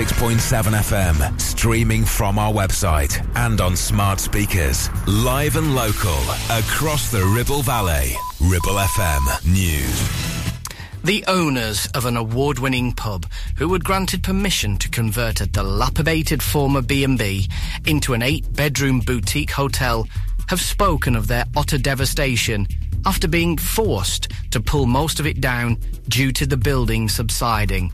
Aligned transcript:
106.7 0.00 0.62
FM, 0.72 1.38
streaming 1.38 2.06
from 2.06 2.38
our 2.38 2.50
website 2.50 3.20
and 3.36 3.60
on 3.60 3.76
smart 3.76 4.18
speakers. 4.18 4.88
Live 5.06 5.56
and 5.56 5.74
local, 5.74 6.16
across 6.50 7.10
the 7.10 7.22
Ribble 7.36 7.60
Valley. 7.60 8.14
Ribble 8.40 8.78
FM 8.78 9.52
News. 9.52 11.04
The 11.04 11.22
owners 11.28 11.86
of 11.88 12.06
an 12.06 12.16
award-winning 12.16 12.94
pub 12.94 13.26
who 13.56 13.70
had 13.74 13.84
granted 13.84 14.22
permission 14.22 14.78
to 14.78 14.88
convert 14.88 15.42
a 15.42 15.46
dilapidated 15.46 16.42
former 16.42 16.80
B&B 16.80 17.50
into 17.84 18.14
an 18.14 18.22
eight-bedroom 18.22 19.00
boutique 19.00 19.50
hotel 19.50 20.08
have 20.48 20.62
spoken 20.62 21.14
of 21.14 21.26
their 21.26 21.44
utter 21.54 21.76
devastation 21.76 22.66
after 23.04 23.28
being 23.28 23.58
forced 23.58 24.28
to 24.50 24.60
pull 24.60 24.86
most 24.86 25.20
of 25.20 25.26
it 25.26 25.42
down 25.42 25.76
due 26.08 26.32
to 26.32 26.46
the 26.46 26.56
building 26.56 27.06
subsiding. 27.06 27.92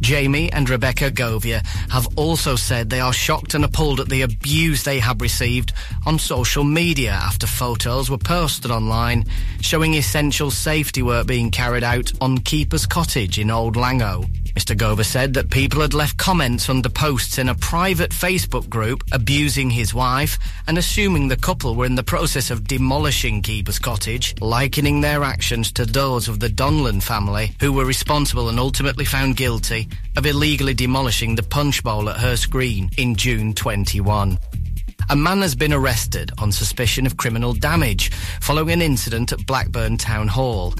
Jamie 0.00 0.52
and 0.52 0.68
Rebecca 0.68 1.10
Govia 1.10 1.64
have 1.90 2.06
also 2.16 2.56
said 2.56 2.90
they 2.90 3.00
are 3.00 3.12
shocked 3.12 3.54
and 3.54 3.64
appalled 3.64 4.00
at 4.00 4.08
the 4.08 4.22
abuse 4.22 4.82
they 4.82 4.98
have 4.98 5.20
received 5.20 5.72
on 6.06 6.18
social 6.18 6.64
media 6.64 7.12
after 7.12 7.46
photos 7.46 8.10
were 8.10 8.18
posted 8.18 8.70
online 8.70 9.24
showing 9.60 9.94
essential 9.94 10.50
safety 10.50 11.02
work 11.02 11.26
being 11.26 11.50
carried 11.50 11.84
out 11.84 12.12
on 12.20 12.38
Keeper's 12.38 12.86
Cottage 12.86 13.38
in 13.38 13.50
Old 13.50 13.76
Langho. 13.76 14.28
Mr. 14.54 14.76
Gover 14.76 15.04
said 15.04 15.34
that 15.34 15.50
people 15.50 15.80
had 15.80 15.94
left 15.94 16.16
comments 16.16 16.68
under 16.68 16.88
posts 16.88 17.38
in 17.38 17.48
a 17.48 17.56
private 17.56 18.12
Facebook 18.12 18.68
group 18.68 19.02
abusing 19.10 19.68
his 19.68 19.92
wife 19.92 20.38
and 20.68 20.78
assuming 20.78 21.26
the 21.26 21.36
couple 21.36 21.74
were 21.74 21.84
in 21.84 21.96
the 21.96 22.04
process 22.04 22.52
of 22.52 22.68
demolishing 22.68 23.42
Keeper's 23.42 23.80
Cottage, 23.80 24.40
likening 24.40 25.00
their 25.00 25.24
actions 25.24 25.72
to 25.72 25.84
those 25.84 26.28
of 26.28 26.38
the 26.38 26.48
Donlan 26.48 27.02
family, 27.02 27.50
who 27.58 27.72
were 27.72 27.84
responsible 27.84 28.48
and 28.48 28.60
ultimately 28.60 29.04
found 29.04 29.36
guilty 29.36 29.88
of 30.16 30.24
illegally 30.24 30.74
demolishing 30.74 31.34
the 31.34 31.42
punch 31.42 31.82
bowl 31.82 32.08
at 32.08 32.18
Hurst 32.18 32.48
Green 32.48 32.90
in 32.96 33.16
June 33.16 33.54
21. 33.54 34.38
A 35.10 35.16
man 35.16 35.42
has 35.42 35.54
been 35.54 35.72
arrested 35.72 36.30
on 36.38 36.50
suspicion 36.50 37.04
of 37.04 37.16
criminal 37.16 37.52
damage 37.52 38.10
following 38.40 38.70
an 38.70 38.82
incident 38.82 39.32
at 39.32 39.46
Blackburn 39.46 39.98
Town 39.98 40.28
Hall. 40.28 40.74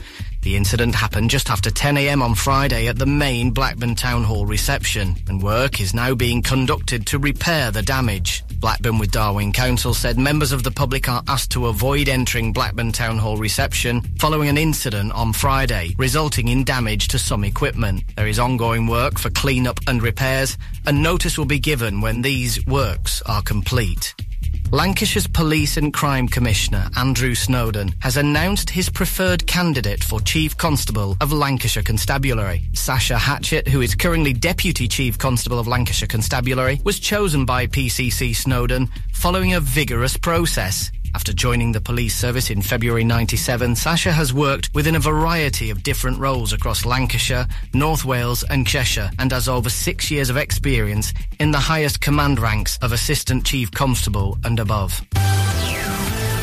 The 0.44 0.56
incident 0.56 0.94
happened 0.94 1.30
just 1.30 1.48
after 1.48 1.70
10am 1.70 2.22
on 2.22 2.34
Friday 2.34 2.86
at 2.86 2.98
the 2.98 3.06
main 3.06 3.50
Blackburn 3.50 3.94
Town 3.94 4.24
Hall 4.24 4.44
reception, 4.44 5.16
and 5.26 5.42
work 5.42 5.80
is 5.80 5.94
now 5.94 6.14
being 6.14 6.42
conducted 6.42 7.06
to 7.06 7.18
repair 7.18 7.70
the 7.70 7.80
damage. 7.80 8.44
Blackburn 8.60 8.98
with 8.98 9.10
Darwen 9.10 9.54
Council 9.54 9.94
said 9.94 10.18
members 10.18 10.52
of 10.52 10.62
the 10.62 10.70
public 10.70 11.08
are 11.08 11.22
asked 11.28 11.52
to 11.52 11.68
avoid 11.68 12.10
entering 12.10 12.52
Blackburn 12.52 12.92
Town 12.92 13.16
Hall 13.16 13.38
reception 13.38 14.02
following 14.18 14.50
an 14.50 14.58
incident 14.58 15.12
on 15.12 15.32
Friday, 15.32 15.94
resulting 15.96 16.48
in 16.48 16.62
damage 16.62 17.08
to 17.08 17.18
some 17.18 17.42
equipment. 17.42 18.04
There 18.14 18.28
is 18.28 18.38
ongoing 18.38 18.86
work 18.86 19.18
for 19.18 19.30
clean-up 19.30 19.80
and 19.86 20.02
repairs, 20.02 20.58
and 20.86 21.02
notice 21.02 21.38
will 21.38 21.46
be 21.46 21.58
given 21.58 22.02
when 22.02 22.20
these 22.20 22.64
works 22.66 23.22
are 23.22 23.40
complete. 23.40 24.14
Lancashire's 24.70 25.26
Police 25.26 25.76
and 25.76 25.92
Crime 25.92 26.26
Commissioner, 26.26 26.88
Andrew 26.96 27.34
Snowden, 27.34 27.94
has 28.00 28.16
announced 28.16 28.70
his 28.70 28.88
preferred 28.88 29.46
candidate 29.46 30.02
for 30.02 30.20
Chief 30.20 30.56
Constable 30.56 31.16
of 31.20 31.32
Lancashire 31.32 31.82
Constabulary. 31.82 32.64
Sacha 32.72 33.16
Hatchett, 33.16 33.68
who 33.68 33.82
is 33.82 33.94
currently 33.94 34.32
Deputy 34.32 34.88
Chief 34.88 35.16
Constable 35.16 35.58
of 35.58 35.68
Lancashire 35.68 36.08
Constabulary, 36.08 36.80
was 36.82 36.98
chosen 36.98 37.44
by 37.44 37.66
PCC 37.66 38.34
Snowden 38.34 38.88
following 39.12 39.54
a 39.54 39.60
vigorous 39.60 40.16
process. 40.16 40.90
After 41.14 41.32
joining 41.32 41.70
the 41.70 41.80
police 41.80 42.16
service 42.16 42.50
in 42.50 42.60
February 42.60 43.04
97, 43.04 43.76
Sacha 43.76 44.10
has 44.10 44.34
worked 44.34 44.74
within 44.74 44.96
a 44.96 45.00
variety 45.00 45.70
of 45.70 45.84
different 45.84 46.18
roles 46.18 46.52
across 46.52 46.84
Lancashire, 46.84 47.46
North 47.72 48.04
Wales 48.04 48.42
and 48.50 48.66
Cheshire 48.66 49.10
and 49.20 49.30
has 49.30 49.48
over 49.48 49.70
six 49.70 50.10
years 50.10 50.28
of 50.28 50.36
experience 50.36 51.14
in 51.38 51.52
the 51.52 51.58
highest 51.58 52.00
command 52.00 52.40
ranks 52.40 52.78
of 52.82 52.92
Assistant 52.92 53.46
Chief 53.46 53.70
Constable 53.70 54.36
and 54.44 54.58
above. 54.58 55.00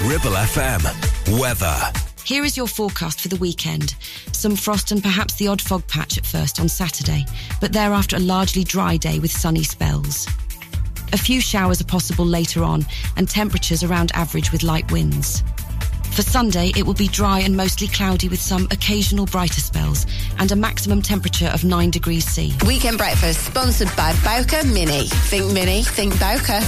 Ribble 0.03 0.37
FM. 0.37 1.39
Weather. 1.39 1.77
Here 2.23 2.45
is 2.45 2.55
your 2.55 2.67
forecast 2.67 3.19
for 3.19 3.27
the 3.27 3.35
weekend. 3.35 3.95
Some 4.31 4.55
frost 4.55 4.91
and 4.91 5.03
perhaps 5.03 5.33
the 5.35 5.47
odd 5.47 5.61
fog 5.61 5.85
patch 5.87 6.17
at 6.17 6.25
first 6.25 6.61
on 6.61 6.69
Saturday, 6.69 7.25
but 7.59 7.73
thereafter 7.73 8.15
a 8.15 8.19
largely 8.19 8.63
dry 8.63 8.95
day 8.95 9.19
with 9.19 9.31
sunny 9.31 9.63
spells. 9.63 10.27
A 11.13 11.17
few 11.17 11.41
showers 11.41 11.81
are 11.81 11.85
possible 11.85 12.25
later 12.25 12.63
on, 12.63 12.85
and 13.17 13.27
temperatures 13.27 13.83
around 13.83 14.11
average 14.13 14.51
with 14.51 14.63
light 14.63 14.91
winds. 14.91 15.43
For 16.11 16.21
Sunday, 16.21 16.71
it 16.75 16.85
will 16.85 16.93
be 16.93 17.07
dry 17.07 17.39
and 17.39 17.55
mostly 17.55 17.87
cloudy 17.87 18.27
with 18.27 18.41
some 18.41 18.67
occasional 18.71 19.25
brighter 19.25 19.61
spells 19.61 20.05
and 20.39 20.51
a 20.51 20.55
maximum 20.55 21.01
temperature 21.01 21.47
of 21.47 21.63
9 21.63 21.89
degrees 21.89 22.25
C. 22.25 22.53
Weekend 22.67 22.97
breakfast 22.97 23.45
sponsored 23.45 23.89
by 23.95 24.13
Bowker 24.23 24.65
Mini. 24.67 25.07
Think 25.07 25.53
Mini, 25.53 25.83
think 25.83 26.19
Bowker. 26.19 26.59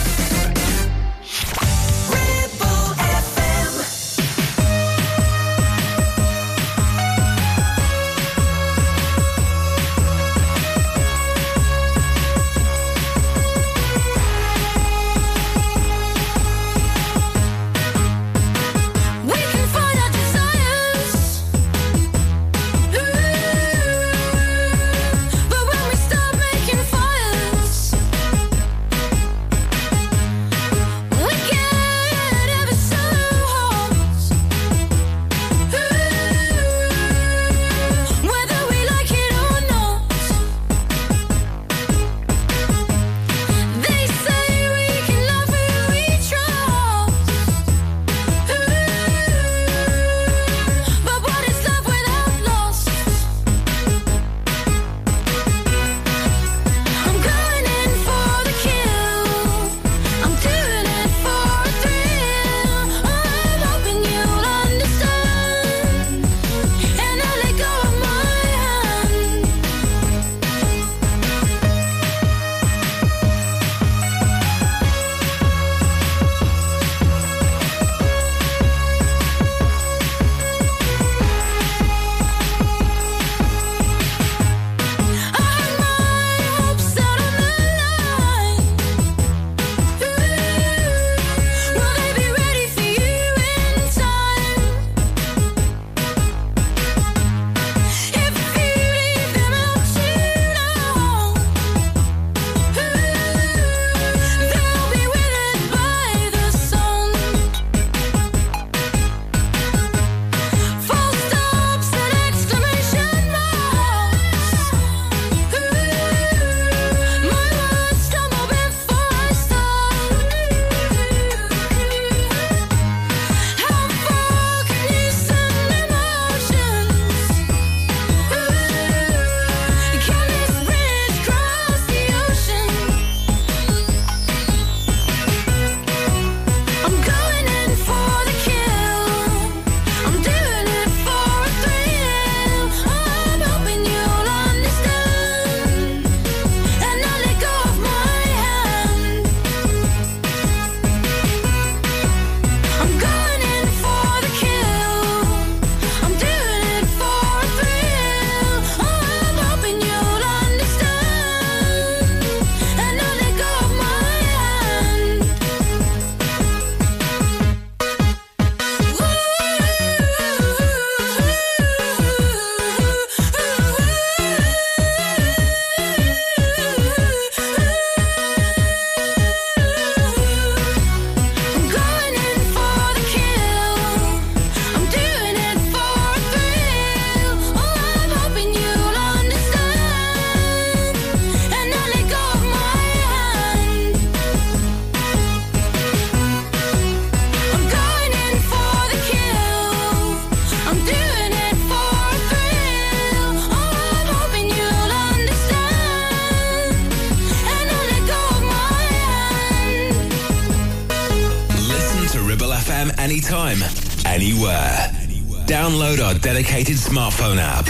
Dedicated 216.33 216.77
smartphone 216.77 217.37
app. 217.37 217.65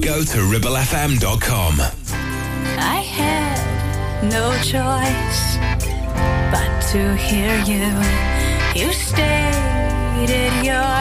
Go 0.00 0.24
to 0.24 0.38
ribblefm.com. 0.38 1.74
I 2.78 3.00
had 3.18 4.24
no 4.24 4.52
choice 4.62 5.58
but 6.50 6.80
to 6.92 7.14
hear 7.16 7.52
you. 7.64 7.92
You 8.74 8.90
stated 8.94 10.64
your 10.64 10.95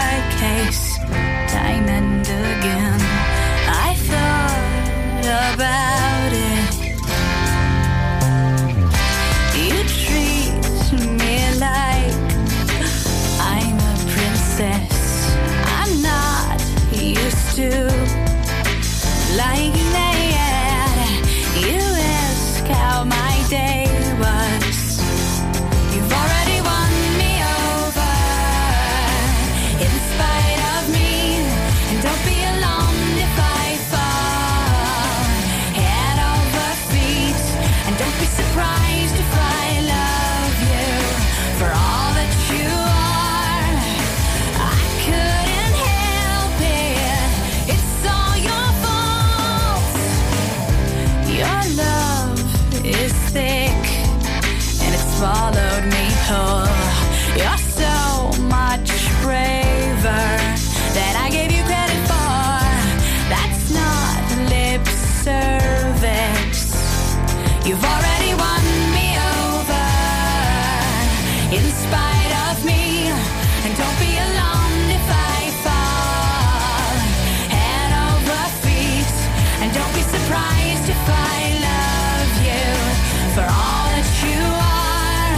in 71.51 71.65
spite 71.71 72.33
of 72.49 72.65
me. 72.65 73.09
And 73.65 73.71
don't 73.77 73.99
be 73.99 74.11
alarmed 74.27 74.89
if 74.99 75.07
I 75.09 75.51
fall 75.63 76.95
head 77.53 77.91
over 78.09 78.43
feet. 78.63 79.15
And 79.61 79.69
don't 79.73 79.93
be 79.93 80.01
surprised 80.01 80.87
if 80.89 81.03
I 81.09 81.37
love 81.69 82.31
you 82.49 82.67
for 83.35 83.45
all 83.45 83.87
that 83.95 84.09
you 84.25 84.41
are. 84.81 85.35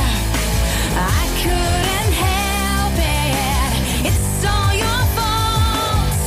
I 0.96 1.24
couldn't 1.44 2.14
help 2.28 2.96
it. 3.24 4.10
It's 4.10 4.40
all 4.54 4.74
your 4.84 5.02
fault. 5.18 6.20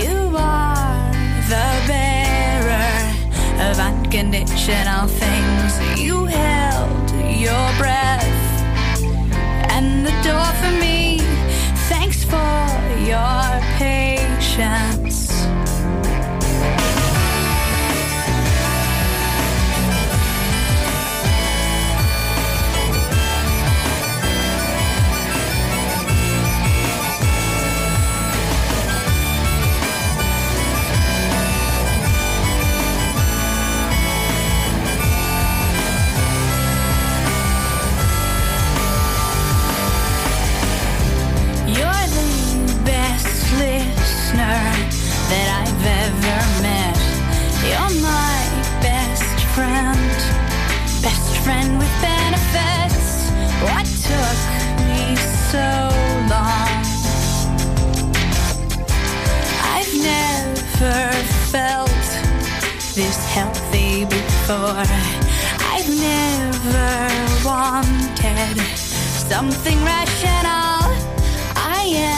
You 0.00 0.16
are 0.36 1.12
the 1.52 1.68
bearer 1.88 2.98
of 3.70 3.78
unconditional 3.78 5.06
things. 5.08 5.27
Door 10.28 10.52
for 10.60 10.70
me. 10.72 10.87
Before. 64.48 64.82
I've 65.72 65.90
never 66.00 66.88
wanted 67.44 68.56
something 69.28 69.78
rational. 69.84 70.88
I 71.54 71.92
am 71.94 72.17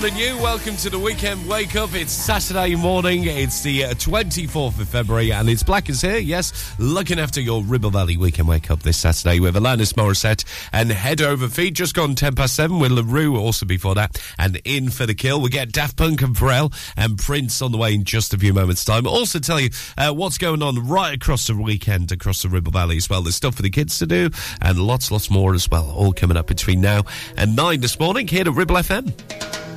Morning, 0.00 0.16
you. 0.16 0.38
Welcome 0.38 0.76
to 0.76 0.88
the 0.88 0.98
weekend 0.98 1.46
wake 1.46 1.76
up. 1.76 1.92
It's 1.92 2.10
Saturday 2.10 2.74
morning. 2.74 3.24
It's 3.24 3.60
the 3.60 3.84
uh, 3.84 3.90
24th 3.90 4.80
of 4.80 4.88
February, 4.88 5.30
and 5.30 5.46
it's 5.46 5.62
Black 5.62 5.90
is 5.90 6.00
here. 6.00 6.16
Yes, 6.16 6.74
looking 6.78 7.20
after 7.20 7.38
your 7.38 7.62
Ribble 7.62 7.90
Valley 7.90 8.16
weekend 8.16 8.48
wake 8.48 8.70
up 8.70 8.82
this 8.82 8.96
Saturday 8.96 9.40
with 9.40 9.56
Alanis 9.56 9.92
Morissette 9.92 10.46
and 10.72 10.90
Head 10.90 11.20
Over 11.20 11.48
Feet. 11.48 11.74
Just 11.74 11.94
gone 11.94 12.14
10 12.14 12.34
past 12.34 12.54
7 12.54 12.78
with 12.78 12.92
La 12.92 13.02
Roux 13.04 13.36
also 13.36 13.66
before 13.66 13.94
that. 13.96 14.18
And 14.38 14.62
in 14.64 14.88
for 14.88 15.04
the 15.04 15.12
kill, 15.12 15.38
we 15.42 15.50
get 15.50 15.70
Daft 15.70 15.98
Punk 15.98 16.22
and 16.22 16.34
Pharrell 16.34 16.72
and 16.96 17.18
Prince 17.18 17.60
on 17.60 17.70
the 17.70 17.76
way 17.76 17.92
in 17.92 18.04
just 18.04 18.32
a 18.32 18.38
few 18.38 18.54
moments' 18.54 18.86
time. 18.86 19.06
Also, 19.06 19.38
tell 19.38 19.60
you 19.60 19.68
uh, 19.98 20.14
what's 20.14 20.38
going 20.38 20.62
on 20.62 20.88
right 20.88 21.14
across 21.14 21.46
the 21.46 21.54
weekend 21.54 22.10
across 22.10 22.40
the 22.40 22.48
Ribble 22.48 22.72
Valley 22.72 22.96
as 22.96 23.10
well. 23.10 23.20
There's 23.20 23.36
stuff 23.36 23.56
for 23.56 23.62
the 23.62 23.68
kids 23.68 23.98
to 23.98 24.06
do 24.06 24.30
and 24.62 24.78
lots, 24.78 25.10
lots 25.10 25.30
more 25.30 25.52
as 25.52 25.70
well. 25.70 25.90
All 25.90 26.14
coming 26.14 26.38
up 26.38 26.46
between 26.46 26.80
now 26.80 27.02
and 27.36 27.54
9 27.54 27.82
this 27.82 28.00
morning 28.00 28.26
here 28.26 28.48
at 28.48 28.54
Ribble 28.54 28.76
FM. 28.76 29.69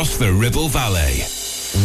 across 0.00 0.16
the 0.16 0.32
Ribble 0.32 0.68
Valley. 0.68 1.20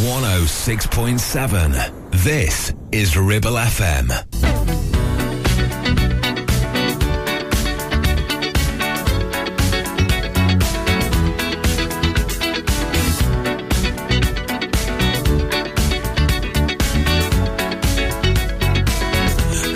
106.7. 0.07 2.13
This 2.23 2.73
is 2.93 3.17
Ribble 3.17 3.55
FM. 3.55 4.07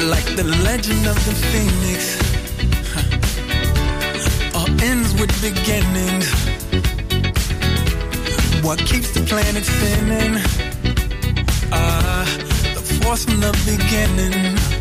Like 0.10 0.24
the 0.38 0.46
legend 0.64 1.08
of 1.08 1.26
the 1.26 1.34
phoenix 1.52 1.89
before 13.10 13.32
from 13.32 13.40
the 13.40 13.52
beginning. 13.66 14.79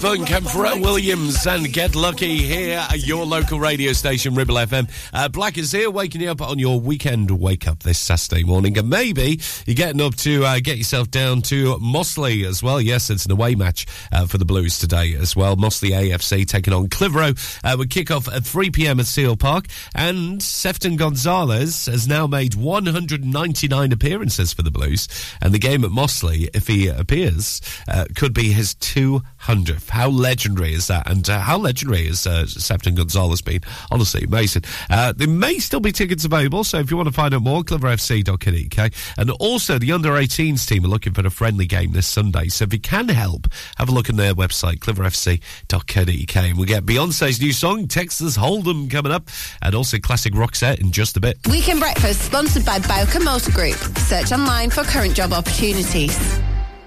Daft 0.00 0.02
Punk 0.02 0.30
and 0.30 0.82
Williams 0.82 1.46
and 1.46 1.72
Get 1.72 1.94
Lucky 1.94 2.38
here 2.38 2.78
at 2.78 3.06
your 3.06 3.24
local 3.24 3.58
radio 3.58 3.92
station, 3.92 4.34
Ribble 4.34 4.56
FM. 4.56 4.85
Uh, 5.16 5.28
Black 5.28 5.56
is 5.56 5.72
here, 5.72 5.90
waking 5.90 6.20
you 6.20 6.30
up 6.30 6.42
on 6.42 6.58
your 6.58 6.78
weekend 6.78 7.30
wake 7.30 7.66
up 7.66 7.82
this 7.84 7.98
Saturday 7.98 8.44
morning. 8.44 8.76
And 8.76 8.90
maybe 8.90 9.40
you're 9.64 9.74
getting 9.74 10.02
up 10.02 10.14
to 10.16 10.44
uh, 10.44 10.58
get 10.62 10.76
yourself 10.76 11.10
down 11.10 11.40
to 11.42 11.78
Mossley 11.78 12.44
as 12.44 12.62
well. 12.62 12.82
Yes, 12.82 13.08
it's 13.08 13.24
an 13.24 13.32
away 13.32 13.54
match 13.54 13.86
uh, 14.12 14.26
for 14.26 14.36
the 14.36 14.44
Blues 14.44 14.78
today 14.78 15.14
as 15.14 15.34
well. 15.34 15.56
Mossley 15.56 15.92
AFC 15.92 16.46
taking 16.46 16.74
on 16.74 16.90
Clitheroe. 16.90 17.32
Uh, 17.64 17.76
we 17.78 17.86
kick 17.86 18.10
off 18.10 18.28
at 18.28 18.44
3 18.44 18.70
p.m. 18.72 19.00
at 19.00 19.06
Seel 19.06 19.38
Park. 19.38 19.68
And 19.94 20.42
Sefton 20.42 20.96
Gonzalez 20.96 21.86
has 21.86 22.06
now 22.06 22.26
made 22.26 22.54
199 22.54 23.92
appearances 23.92 24.52
for 24.52 24.60
the 24.60 24.70
Blues. 24.70 25.08
And 25.40 25.54
the 25.54 25.58
game 25.58 25.82
at 25.82 25.92
Mossley, 25.92 26.50
if 26.52 26.66
he 26.66 26.88
appears, 26.88 27.62
uh, 27.88 28.04
could 28.14 28.34
be 28.34 28.52
his 28.52 28.74
200th. 28.74 29.88
How 29.88 30.10
legendary 30.10 30.74
is 30.74 30.88
that? 30.88 31.10
And 31.10 31.26
uh, 31.30 31.40
how 31.40 31.56
legendary 31.56 32.06
has 32.08 32.26
uh, 32.26 32.44
Sefton 32.44 32.96
Gonzalez 32.96 33.40
been? 33.40 33.62
Honestly, 33.90 34.24
amazing. 34.24 34.64
Uh, 34.90 35.05
Uh, 35.06 35.12
there 35.12 35.28
may 35.28 35.60
still 35.60 35.78
be 35.78 35.92
tickets 35.92 36.24
available, 36.24 36.64
so 36.64 36.78
if 36.78 36.90
you 36.90 36.96
want 36.96 37.08
to 37.08 37.12
find 37.14 37.32
out 37.32 37.40
more, 37.40 37.62
clitheroefc.co.uk. 37.62 38.92
And 39.16 39.30
also, 39.30 39.78
the 39.78 39.92
under 39.92 40.10
18s 40.10 40.66
team 40.66 40.84
are 40.84 40.88
looking 40.88 41.12
for 41.12 41.24
a 41.24 41.30
friendly 41.30 41.64
game 41.64 41.92
this 41.92 42.08
Sunday. 42.08 42.48
So 42.48 42.64
if 42.64 42.72
you 42.72 42.80
can 42.80 43.08
help, 43.08 43.46
have 43.76 43.88
a 43.88 43.92
look 43.92 44.10
on 44.10 44.16
their 44.16 44.34
website, 44.34 44.78
clitheroefc.co.uk. 44.80 46.36
And 46.44 46.56
we'll 46.56 46.66
get 46.66 46.84
Beyonce's 46.84 47.40
new 47.40 47.52
song, 47.52 47.86
Texas 47.86 48.36
Hold'em, 48.36 48.90
coming 48.90 49.12
up, 49.12 49.28
and 49.62 49.76
also 49.76 49.98
classic 49.98 50.34
rock 50.34 50.56
set 50.56 50.80
in 50.80 50.90
just 50.90 51.16
a 51.16 51.20
bit. 51.20 51.38
Weekend 51.48 51.78
Breakfast 51.78 52.22
sponsored 52.22 52.66
by 52.66 52.80
Bowker 52.80 53.20
Motor 53.20 53.52
Group. 53.52 53.76
Search 53.76 54.32
online 54.32 54.70
for 54.70 54.82
current 54.82 55.14
job 55.14 55.32
opportunities. 55.32 56.18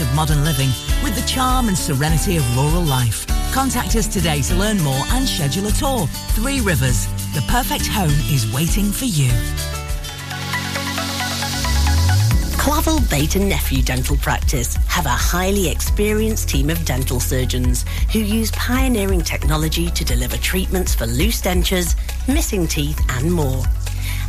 of 0.00 0.14
modern 0.14 0.44
living 0.44 0.70
with 1.02 1.14
the 1.14 1.26
charm 1.26 1.68
and 1.68 1.76
serenity 1.76 2.36
of 2.36 2.56
rural 2.56 2.82
life. 2.82 3.26
Contact 3.52 3.96
us 3.96 4.06
today 4.06 4.42
to 4.42 4.54
learn 4.54 4.80
more 4.82 5.04
and 5.10 5.28
schedule 5.28 5.66
a 5.66 5.72
tour. 5.72 6.06
Three 6.34 6.60
Rivers, 6.60 7.06
the 7.34 7.44
perfect 7.48 7.86
home 7.86 8.10
is 8.32 8.52
waiting 8.52 8.92
for 8.92 9.06
you. 9.06 9.30
Clavel 12.58 13.00
Bait 13.08 13.36
and 13.36 13.48
Nephew 13.48 13.82
Dental 13.82 14.16
Practice 14.18 14.76
have 14.86 15.06
a 15.06 15.08
highly 15.08 15.68
experienced 15.68 16.48
team 16.50 16.70
of 16.70 16.84
dental 16.84 17.18
surgeons 17.18 17.84
who 18.12 18.18
use 18.18 18.50
pioneering 18.52 19.22
technology 19.22 19.90
to 19.90 20.04
deliver 20.04 20.36
treatments 20.36 20.94
for 20.94 21.06
loose 21.06 21.40
dentures, 21.40 21.96
missing 22.28 22.66
teeth, 22.66 23.00
and 23.08 23.32
more. 23.32 23.64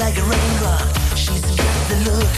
Like 0.00 0.16
a 0.16 0.22
raindrop. 0.22 0.88
She's 1.14 1.44
got 1.60 1.88
the 1.90 1.96
look. 2.08 2.34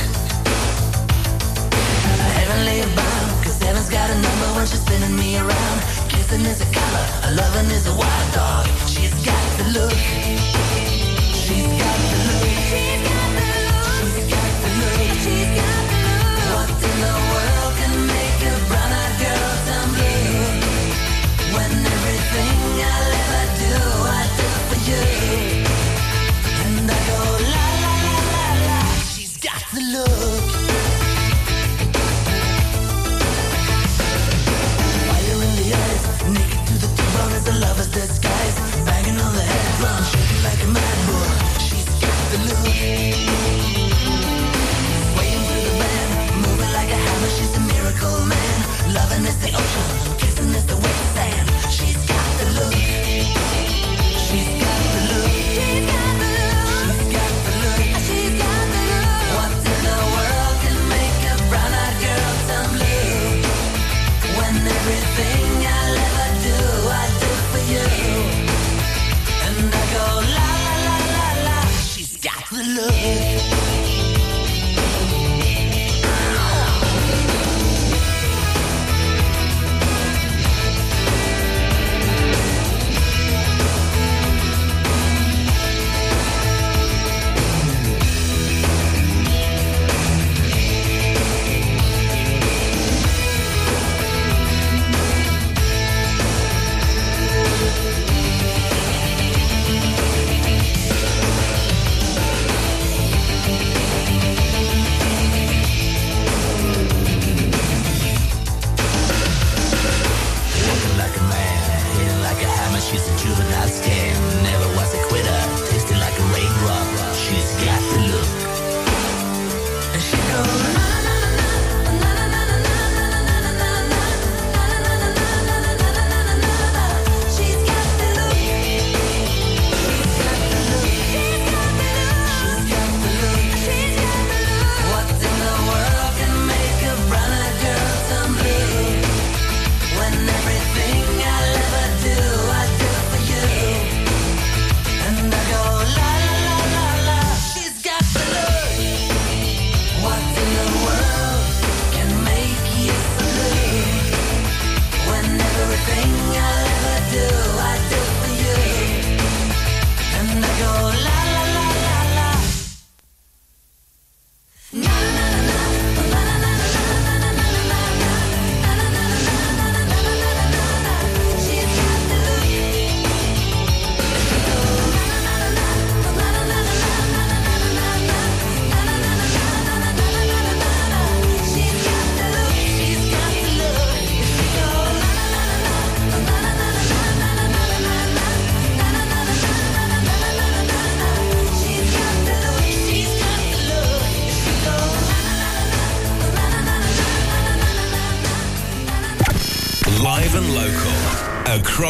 Heavenly 2.39 2.83
bound, 2.97 3.45
cause 3.45 3.57
heaven's 3.63 3.89
got 3.89 4.11
a 4.11 4.15
number 4.15 4.49
when 4.57 4.67
she's 4.67 4.81
spinning 4.81 5.15
me 5.15 5.37
around. 5.37 5.79
Kissing 6.09 6.45
is 6.45 6.61
a 6.61 6.69
color, 6.75 7.07
a 7.29 7.31
loving 7.31 7.71
is 7.71 7.87
a 7.87 7.95
wild 7.95 8.29
dog. 8.35 8.67
She's 8.89 9.15
got 9.25 9.47
the 9.59 9.67
look. 9.79 9.99
She's 11.43 11.71
got 11.83 11.99
the 12.13 12.19
look. 12.29 12.51
She's 12.69 13.03
got 13.09 13.31
the 13.31 13.47
look. 13.47 14.11
She's 14.11 14.31
got 14.35 14.53
the 14.63 14.71
look. 14.83 15.07
She's 15.23 15.47
got 15.47 15.55
the 15.55 15.67
look. 15.67 15.72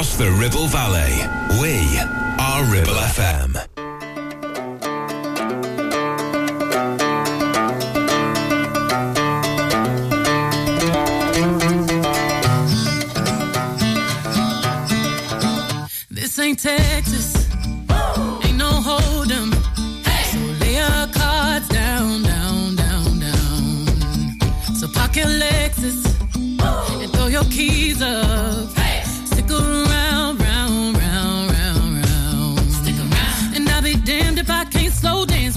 Across 0.03 0.17
the 0.17 0.33
Ribble 0.33 0.67
Valley. 0.67 1.15
We 1.63 1.97
are 2.37 2.65
Ribble 2.65 2.99
FM. 3.15 3.53
This 16.11 16.37
ain't 16.41 16.59
Texas. 16.59 17.49
Ain't 18.43 18.57
no 18.59 18.73
hold'em. 18.83 19.55
So 20.33 20.39
lay 20.59 20.75
your 20.79 21.07
cards 21.13 21.69
down, 21.69 22.25
down, 22.25 22.75
down, 22.75 23.21
down. 23.21 24.75
So 24.75 24.89
Lexus 24.89 26.03
and 27.01 27.13
throw 27.13 27.29
your 27.29 27.45
keys 27.45 28.03
up. 28.03 28.82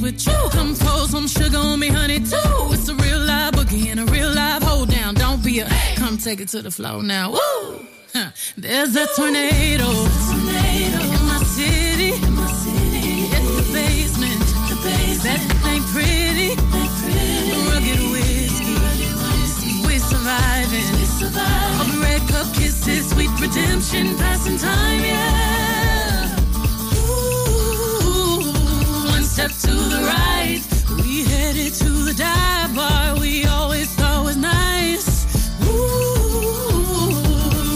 With 0.06 0.28
you. 0.28 0.50
Come 0.52 0.76
pour 0.76 1.08
some 1.08 1.28
sugar 1.28 1.58
on 1.58 1.80
me, 1.80 1.88
honey, 1.88 2.20
too. 2.20 2.74
It's 2.76 2.88
a 2.90 2.96
real 2.96 3.20
live 3.20 3.54
boogie 3.54 3.88
and 3.88 4.00
a 4.00 4.06
real 4.06 4.32
live 4.32 4.62
hold 4.62 4.90
down. 4.90 5.16
Don't 5.16 5.44
be 5.44 5.60
a 5.60 5.68
come 5.96 6.18
take 6.18 6.40
it 6.40 6.50
to 6.50 6.62
the 6.62 6.70
floor 6.70 7.02
now. 7.02 7.32
Woo! 7.32 7.86
Huh. 8.14 8.30
There's 8.56 8.96
a 8.96 9.08
tornado. 9.16 9.90
In 9.90 10.44
my 11.32 11.40
city. 11.58 12.12
It's 13.36 13.52
the 13.60 13.66
basement. 13.74 14.46
That 15.26 15.42
ain't 15.72 15.86
pretty. 15.94 16.50
Rugged 17.70 18.02
whiskey. 18.14 18.76
We 19.88 19.98
surviving. 19.98 20.86
All 21.78 21.88
the 21.94 22.00
red 22.02 22.22
cup 22.30 22.54
kisses, 22.54 23.10
sweet 23.10 23.32
redemption, 23.42 24.16
passing 24.18 24.58
time, 24.60 25.02
yeah. 25.02 26.15
Step 29.36 29.52
to 29.52 29.72
the 29.72 30.02
right. 30.16 30.62
We 31.04 31.26
headed 31.26 31.74
to 31.74 31.90
the 32.08 32.14
dive 32.14 32.74
bar 32.74 33.20
we 33.20 33.46
always 33.46 33.94
thought 33.96 34.24
was 34.24 34.38
nice. 34.38 35.26
Ooh, 35.68 37.12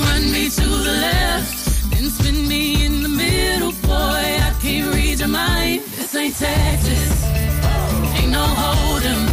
run 0.05 0.31
me 0.31 0.49
to 0.49 0.67
the 0.87 0.95
left, 1.07 1.91
then 1.91 2.09
spin 2.09 2.47
me 2.47 2.85
in 2.85 3.03
the 3.03 3.09
middle, 3.09 3.73
boy. 3.89 4.25
I 4.47 4.55
can't 4.61 4.93
read 4.95 5.19
your 5.19 5.27
mind. 5.27 5.81
This 5.97 6.15
ain't 6.15 6.35
Texas, 6.37 7.25
ain't 8.15 8.31
no 8.31 8.45
hold'em. 8.61 9.28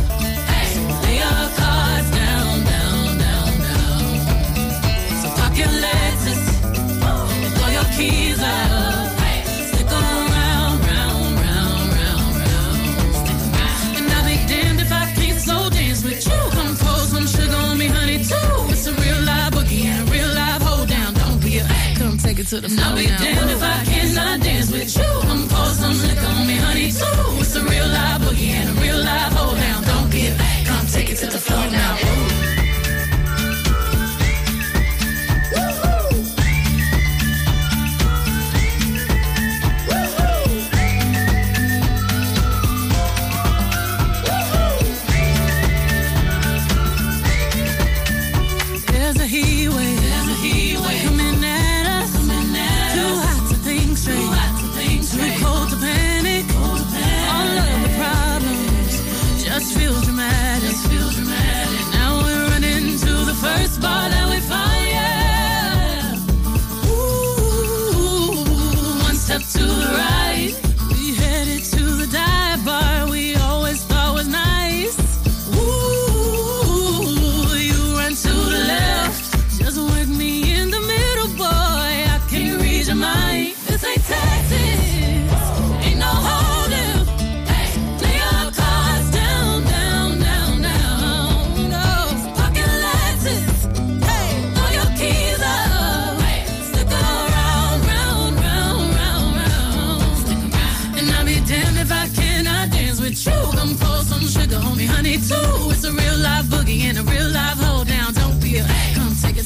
To 22.48 22.60
the 22.60 22.68
floor. 22.68 22.86
I'll 22.86 22.96
be 22.96 23.06
damned 23.06 23.50
if 23.50 23.62
I 23.62 23.84
cannot 23.84 24.40
dance 24.40 24.70
with 24.70 24.96
you. 24.96 25.02
Come 25.02 25.48
pour 25.48 25.66
some 25.66 25.98
liquor 26.02 26.26
on 26.26 26.46
me, 26.46 26.56
honey, 26.56 26.92
too. 26.92 27.40
It's 27.40 27.56
a 27.56 27.64
real 27.64 27.88
live 27.88 28.20
boogie 28.22 28.50
and 28.50 28.78
a 28.78 28.80
real 28.80 28.98
live 28.98 29.32
hold 29.32 29.56
down. 29.56 29.82
Don't 29.82 30.10
be 30.10 30.28
a 30.28 30.36
come 30.64 30.86
take 30.86 31.10
it 31.10 31.16
to 31.16 31.26
the 31.26 31.38
floor 31.38 31.66
now. 31.70 31.98
Ooh. 32.02 32.55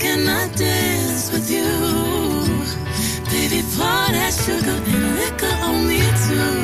Can 0.00 0.26
I 0.26 0.48
dance 0.56 1.30
with 1.30 1.50
you? 1.50 1.70
Baby, 3.30 3.60
pour 3.76 4.06
that 4.16 4.32
sugar 4.44 4.78
and 4.94 5.06
liquor 5.20 5.54
on 5.68 5.86
me 5.88 6.00
too. 6.24 6.54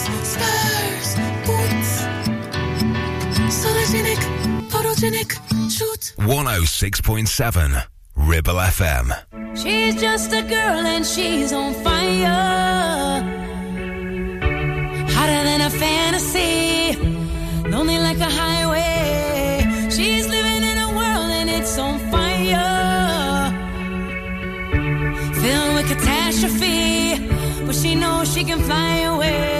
Spurs, 0.00 0.30
spurs, 0.32 1.10
boots. 1.46 1.92
Photogenic, 3.60 4.22
photogenic, 4.72 5.30
shoot. 5.70 6.02
106.7 6.18 7.84
Ribble 8.16 8.60
FM. 8.78 9.06
She's 9.56 10.00
just 10.00 10.32
a 10.32 10.42
girl 10.42 10.84
and 10.94 11.04
she's 11.06 11.52
on 11.52 11.72
fire. 11.82 13.22
Hotter 15.14 15.42
than 15.48 15.60
a 15.62 15.70
fantasy. 15.70 16.96
Lonely 17.68 17.98
like 17.98 18.18
a 18.18 18.24
highway. 18.24 18.49
She 28.30 28.44
can 28.44 28.60
fly 28.62 29.00
away. 29.00 29.59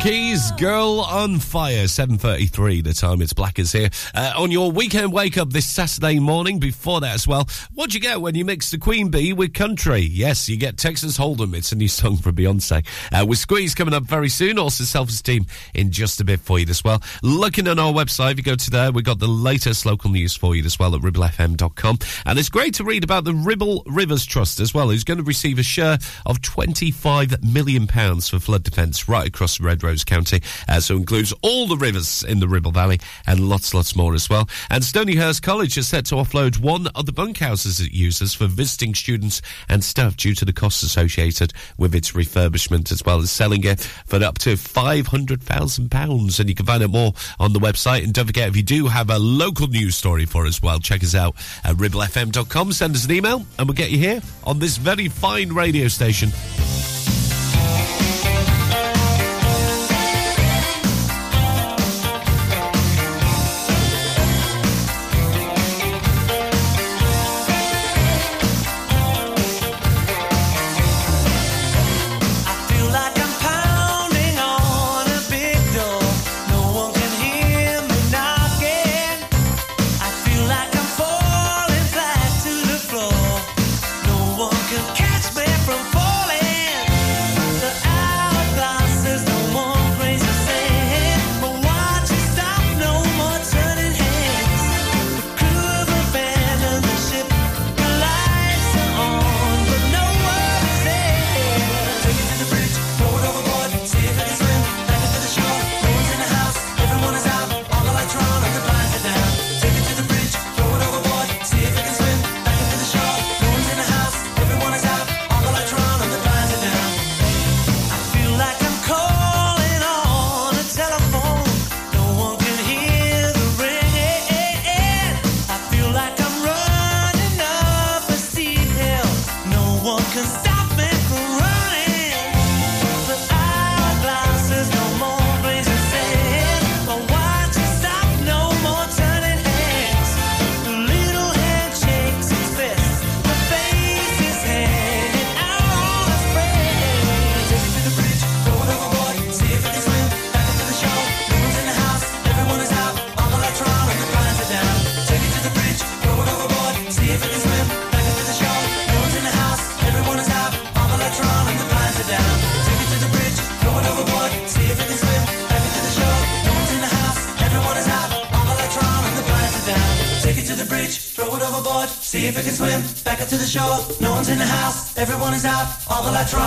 Fire. 0.00 0.23
Keys, 0.34 0.50
Girl 0.52 0.98
on 0.98 1.38
Fire, 1.38 1.84
7.33 1.84 2.82
the 2.82 2.92
time. 2.92 3.22
It's 3.22 3.32
Blackers 3.32 3.70
here. 3.70 3.88
Uh, 4.12 4.32
on 4.36 4.50
your 4.50 4.72
weekend 4.72 5.12
wake 5.12 5.38
up 5.38 5.50
this 5.50 5.64
Saturday 5.64 6.18
morning, 6.18 6.58
before 6.58 7.00
that 7.02 7.14
as 7.14 7.28
well, 7.28 7.48
what'd 7.72 7.94
you 7.94 8.00
get 8.00 8.20
when 8.20 8.34
you 8.34 8.44
mix 8.44 8.72
the 8.72 8.78
Queen 8.78 9.10
Bee 9.10 9.32
with 9.32 9.54
country? 9.54 10.00
Yes, 10.00 10.48
you 10.48 10.56
get 10.56 10.76
Texas 10.76 11.16
Hold'em. 11.18 11.54
It's 11.54 11.70
a 11.70 11.76
new 11.76 11.86
song 11.86 12.16
from 12.16 12.34
Beyonce. 12.34 12.84
Uh, 13.12 13.24
with 13.24 13.38
Squeeze 13.38 13.76
coming 13.76 13.94
up 13.94 14.02
very 14.02 14.28
soon. 14.28 14.58
Also 14.58 14.82
Self-Esteem 14.82 15.46
in 15.72 15.92
just 15.92 16.20
a 16.20 16.24
bit 16.24 16.40
for 16.40 16.58
you 16.58 16.66
as 16.68 16.82
well. 16.82 17.00
Looking 17.22 17.68
on 17.68 17.78
our 17.78 17.92
website, 17.92 18.32
if 18.32 18.38
you 18.38 18.42
go 18.42 18.56
to 18.56 18.70
there, 18.70 18.90
we've 18.90 19.04
got 19.04 19.20
the 19.20 19.28
latest 19.28 19.86
local 19.86 20.10
news 20.10 20.34
for 20.34 20.56
you 20.56 20.64
as 20.64 20.80
well 20.80 20.96
at 20.96 21.02
ribblefm.com. 21.02 21.98
And 22.26 22.38
it's 22.40 22.48
great 22.48 22.74
to 22.74 22.84
read 22.84 23.04
about 23.04 23.22
the 23.22 23.34
Ribble 23.34 23.84
Rivers 23.86 24.26
Trust 24.26 24.58
as 24.58 24.74
well, 24.74 24.88
who's 24.90 25.04
going 25.04 25.18
to 25.18 25.24
receive 25.24 25.60
a 25.60 25.62
share 25.62 25.98
of 26.26 26.40
£25 26.40 27.44
million 27.44 27.86
for 27.86 28.40
flood 28.40 28.64
defence 28.64 29.08
right 29.08 29.28
across 29.28 29.60
Red 29.60 29.84
Rose 29.84 30.02
County. 30.02 30.23
Uh, 30.68 30.80
so 30.80 30.96
includes 30.96 31.32
all 31.42 31.66
the 31.66 31.76
rivers 31.76 32.24
in 32.24 32.40
the 32.40 32.48
Ribble 32.48 32.72
Valley 32.72 33.00
and 33.26 33.48
lots, 33.48 33.74
lots 33.74 33.94
more 33.96 34.14
as 34.14 34.28
well. 34.28 34.48
And 34.70 34.82
Stonyhurst 34.82 35.42
College 35.42 35.76
is 35.76 35.88
set 35.88 36.06
to 36.06 36.16
offload 36.16 36.58
one 36.60 36.88
of 36.94 37.06
the 37.06 37.12
bunkhouses 37.12 37.80
it 37.80 37.92
uses 37.92 38.34
for 38.34 38.46
visiting 38.46 38.94
students 38.94 39.42
and 39.68 39.84
staff 39.84 40.16
due 40.16 40.34
to 40.34 40.44
the 40.44 40.52
costs 40.52 40.82
associated 40.82 41.52
with 41.78 41.94
its 41.94 42.12
refurbishment 42.12 42.90
as 42.92 43.04
well 43.04 43.20
as 43.20 43.30
selling 43.30 43.64
it 43.64 43.80
for 44.06 44.22
up 44.22 44.38
to 44.38 44.54
£500,000. 44.54 46.40
And 46.40 46.48
you 46.48 46.54
can 46.54 46.66
find 46.66 46.82
out 46.82 46.90
more 46.90 47.12
on 47.38 47.52
the 47.52 47.60
website. 47.60 48.04
And 48.04 48.12
don't 48.12 48.26
forget, 48.26 48.48
if 48.48 48.56
you 48.56 48.62
do 48.62 48.86
have 48.86 49.10
a 49.10 49.18
local 49.18 49.66
news 49.66 49.96
story 49.96 50.24
for 50.24 50.46
us, 50.46 50.62
well, 50.62 50.78
check 50.78 51.02
us 51.02 51.14
out 51.14 51.34
at 51.64 51.76
ribblefm.com. 51.76 52.72
Send 52.72 52.94
us 52.94 53.04
an 53.04 53.12
email 53.12 53.44
and 53.58 53.68
we'll 53.68 53.74
get 53.74 53.90
you 53.90 53.98
here 53.98 54.20
on 54.44 54.58
this 54.58 54.76
very 54.76 55.08
fine 55.08 55.52
radio 55.52 55.88
station. 55.88 56.30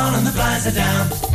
On 0.08 0.16
and 0.16 0.28
the 0.28 0.32
blinds 0.32 0.68
are 0.68 0.72
down. 0.72 1.27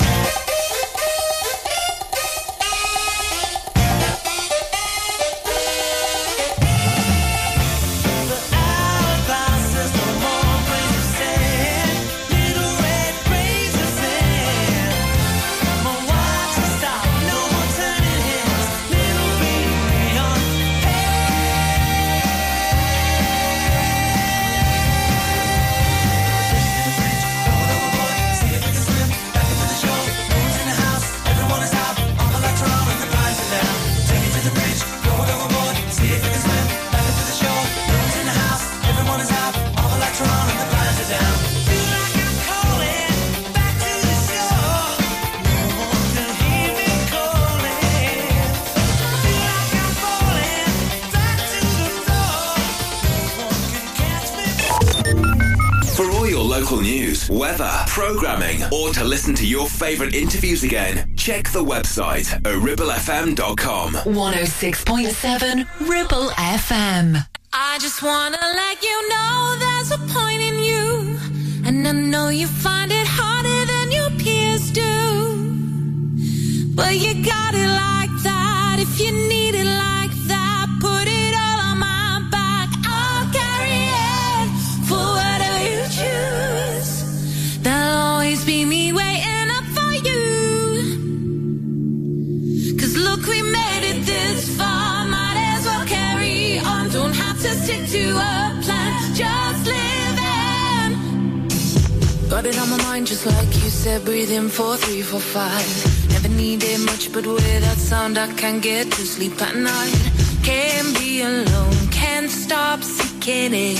For 56.03 56.11
all 56.11 56.29
your 56.29 56.43
local 56.43 56.81
news, 56.81 57.31
weather, 57.31 57.71
programming, 57.87 58.65
or 58.73 58.93
to 58.93 59.05
listen 59.05 59.37
to 59.37 59.47
your 59.47 59.69
favourite 59.69 60.17
interviews 60.17 60.65
again, 60.65 61.15
check 61.17 61.49
the 61.51 61.63
website 61.63 62.33
at 62.33 62.43
ribblefm.com. 62.43 63.93
106.7 63.93 65.89
Ribble 65.89 66.31
FM. 66.31 67.25
I 67.53 67.79
just 67.79 68.03
wanna 68.03 68.37
let 68.41 68.83
you 68.83 69.09
know 69.11 69.57
there's 69.61 69.93
a 69.93 69.99
point 70.13 70.43
in 70.43 70.59
you, 70.59 71.17
and 71.65 71.87
I 71.87 71.93
know 71.93 72.31
you 72.31 72.49
find 72.49 72.91
it 72.91 73.07
harder 73.07 73.65
than 73.73 73.93
your 73.93 74.11
peers 74.19 74.73
do. 74.73 74.91
But 76.75 76.97
you 76.97 77.15
got 77.25 77.55
it 77.55 77.69
like 77.69 78.11
that. 78.25 78.79
If 78.81 78.99
you 78.99 79.13
need 79.29 79.42
Got 102.43 102.55
it 102.55 102.61
on 102.61 102.71
my 102.71 102.83
mind, 102.83 103.07
just 103.07 103.25
like 103.25 103.55
you 103.63 103.71
said. 103.71 104.05
Breathe 104.05 104.33
in 104.33 104.49
four, 104.49 104.77
three, 104.77 105.01
four, 105.01 105.21
five. 105.21 105.65
Never 106.11 106.29
needed 106.29 106.81
much, 106.81 107.13
but 107.13 107.25
without 107.25 107.77
sound, 107.77 108.19
I 108.19 108.27
can't 108.33 108.61
get 108.61 108.91
to 108.91 109.03
sleep 109.07 109.41
at 109.41 109.55
night. 109.55 109.95
Can't 110.43 110.93
be 110.99 111.23
alone, 111.23 111.77
can't 111.93 112.29
stop 112.29 112.83
seeking 112.83 113.55
it. 113.55 113.79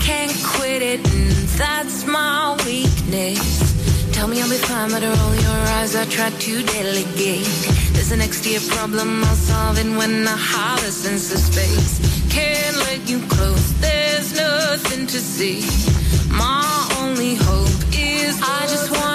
Can't 0.00 0.32
quit 0.42 0.80
it, 0.80 1.00
and 1.12 1.32
that's 1.60 2.06
my 2.06 2.56
weakness. 2.64 3.60
Tell 4.14 4.26
me 4.26 4.40
I'll 4.40 4.48
be 4.48 4.56
fine, 4.56 4.88
but 4.88 5.02
roll 5.02 5.34
your 5.34 5.60
eyes. 5.76 5.94
I 5.94 6.06
try 6.06 6.30
to 6.30 6.62
delegate. 6.62 7.44
There's 7.92 8.10
an 8.10 8.22
extra 8.22 8.58
problem 8.74 9.22
I'll 9.22 9.34
solve 9.34 9.78
it 9.78 9.98
when 9.98 10.26
I 10.26 10.78
a 10.78 10.90
sense 10.90 11.30
of 11.30 11.40
space. 11.40 12.00
Can't 12.30 12.76
let 12.88 13.06
you 13.06 13.20
close, 13.28 13.78
there's 13.80 14.34
nothing 14.34 15.06
to 15.08 15.18
see. 15.18 15.60
My 16.32 16.88
only 17.00 17.34
hope 17.34 17.68
is 17.92 18.40
I 18.42 18.66
just 18.66 18.90
wanna 18.90 19.11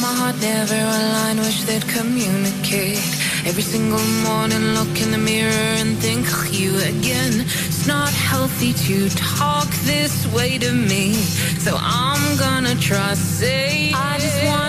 My 0.00 0.14
heart 0.14 0.40
never 0.40 0.74
align, 0.74 1.38
wish 1.38 1.64
they'd 1.64 1.86
communicate. 1.88 3.02
Every 3.44 3.62
single 3.62 4.04
morning, 4.22 4.74
look 4.78 5.00
in 5.02 5.10
the 5.10 5.18
mirror 5.18 5.70
and 5.80 5.98
think 5.98 6.24
of 6.32 6.54
you 6.54 6.78
again. 6.78 7.40
It's 7.66 7.86
not 7.86 8.10
healthy 8.10 8.74
to 8.74 9.08
talk 9.16 9.68
this 9.92 10.26
way 10.32 10.56
to 10.58 10.72
me, 10.72 11.14
so 11.58 11.76
I'm 11.78 12.36
gonna 12.36 12.76
try 12.76 13.14
say. 13.14 13.92
I 13.92 14.18
just 14.20 14.44
wanna 14.44 14.67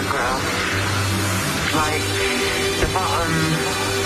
mid-paragraph. 0.00 1.74
Like, 1.74 2.02
the 2.80 2.90
bottom 2.92 3.32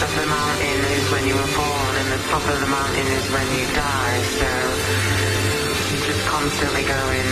of 0.03 0.11
the 0.17 0.27
mountain 0.27 0.81
is 0.97 1.11
when 1.11 1.27
you 1.27 1.35
were 1.35 1.53
born, 1.57 1.97
and 1.97 2.13
the 2.13 2.23
top 2.29 2.43
of 2.49 2.61
the 2.61 2.67
mountain 2.67 3.07
is 3.07 3.31
when 3.31 3.47
you 3.59 3.67
die, 3.75 4.23
so 4.39 4.51
you're 5.91 6.07
just 6.07 6.27
constantly 6.27 6.83
going 6.83 7.29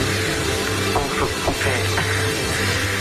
up, 0.94 1.48
up 1.48 1.66
it. 1.66 2.88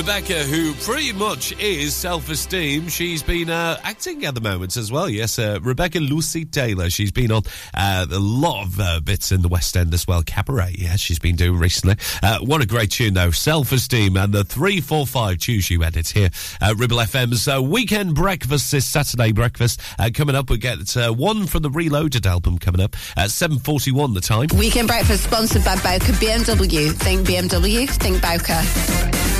Rebecca, 0.00 0.44
who 0.44 0.72
pretty 0.76 1.12
much 1.12 1.52
is 1.60 1.94
self-esteem, 1.94 2.88
she's 2.88 3.22
been 3.22 3.50
uh, 3.50 3.78
acting 3.82 4.24
at 4.24 4.34
the 4.34 4.40
moment 4.40 4.78
as 4.78 4.90
well. 4.90 5.10
Yes, 5.10 5.38
uh, 5.38 5.58
Rebecca 5.60 5.98
Lucy 5.98 6.46
Taylor. 6.46 6.88
She's 6.88 7.12
been 7.12 7.30
on 7.30 7.42
uh, 7.74 8.06
a 8.10 8.18
lot 8.18 8.64
of 8.64 8.80
uh, 8.80 9.00
bits 9.00 9.30
in 9.30 9.42
the 9.42 9.48
West 9.48 9.76
End 9.76 9.92
as 9.92 10.06
well. 10.06 10.22
Cabaret, 10.22 10.76
yeah, 10.78 10.96
she's 10.96 11.18
been 11.18 11.36
doing 11.36 11.58
recently. 11.58 11.96
Uh, 12.22 12.38
what 12.38 12.62
a 12.62 12.66
great 12.66 12.90
tune 12.92 13.12
though, 13.12 13.30
self-esteem, 13.30 14.16
and 14.16 14.32
the 14.32 14.42
three 14.42 14.80
four 14.80 15.06
five 15.06 15.36
choose 15.36 15.68
you 15.70 15.84
edit 15.84 16.08
here 16.08 16.30
at 16.62 16.76
Ribble 16.76 16.96
FM's 16.96 17.46
weekend 17.68 18.14
breakfast 18.14 18.70
this 18.70 18.86
Saturday 18.86 19.32
breakfast 19.32 19.82
uh, 19.98 20.08
coming 20.14 20.34
up. 20.34 20.48
We 20.48 20.56
get 20.56 20.78
one 21.14 21.46
from 21.46 21.60
the 21.60 21.70
Reloaded 21.70 22.26
album 22.26 22.58
coming 22.58 22.80
up 22.80 22.96
at 23.18 23.30
seven 23.30 23.58
forty-one. 23.58 24.14
The 24.14 24.22
time. 24.22 24.48
Weekend 24.56 24.88
breakfast 24.88 25.24
sponsored 25.24 25.62
by 25.62 25.74
Bowker 25.76 26.12
BMW. 26.14 26.90
Think 26.90 27.28
BMW, 27.28 27.86
think 27.90 28.22
Bowker. 28.22 29.39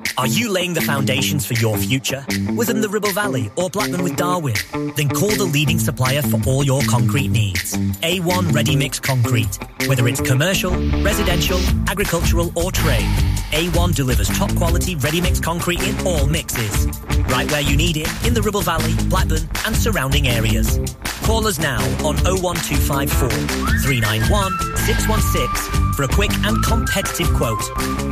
Are 0.17 0.27
you 0.27 0.49
laying 0.51 0.73
the 0.73 0.81
foundations 0.81 1.45
for 1.45 1.53
your 1.53 1.77
future? 1.77 2.25
Within 2.55 2.81
the 2.81 2.89
Ribble 2.89 3.11
Valley 3.11 3.49
or 3.55 3.69
Blackburn 3.69 4.03
with 4.03 4.15
Darwen? 4.17 4.55
Then 4.95 5.09
call 5.09 5.29
the 5.29 5.45
leading 5.45 5.79
supplier 5.79 6.21
for 6.21 6.39
all 6.45 6.63
your 6.63 6.81
concrete 6.83 7.29
needs. 7.29 7.73
A1 8.01 8.53
Ready 8.53 8.75
Mix 8.75 8.99
Concrete. 8.99 9.57
Whether 9.87 10.07
it's 10.07 10.21
commercial, 10.21 10.71
residential, 11.01 11.59
agricultural 11.87 12.51
or 12.55 12.71
trade, 12.71 13.05
A1 13.51 13.95
delivers 13.95 14.27
top 14.29 14.53
quality 14.55 14.95
ready 14.95 15.21
mix 15.21 15.39
concrete 15.39 15.81
in 15.81 15.95
all 16.05 16.27
mixes. 16.27 16.87
Right 17.29 17.49
where 17.51 17.61
you 17.61 17.77
need 17.77 17.97
it 17.97 18.09
in 18.25 18.33
the 18.33 18.41
Ribble 18.41 18.61
Valley, 18.61 18.93
Blackburn 19.09 19.49
and 19.65 19.75
surrounding 19.75 20.27
areas. 20.27 20.77
Call 21.23 21.47
us 21.47 21.59
now 21.59 21.81
on 22.05 22.17
01254 22.25 23.29
391 23.29 24.51
616 24.85 25.93
for 25.93 26.03
a 26.03 26.07
quick 26.07 26.31
and 26.45 26.63
competitive 26.63 27.31
quote. 27.33 27.61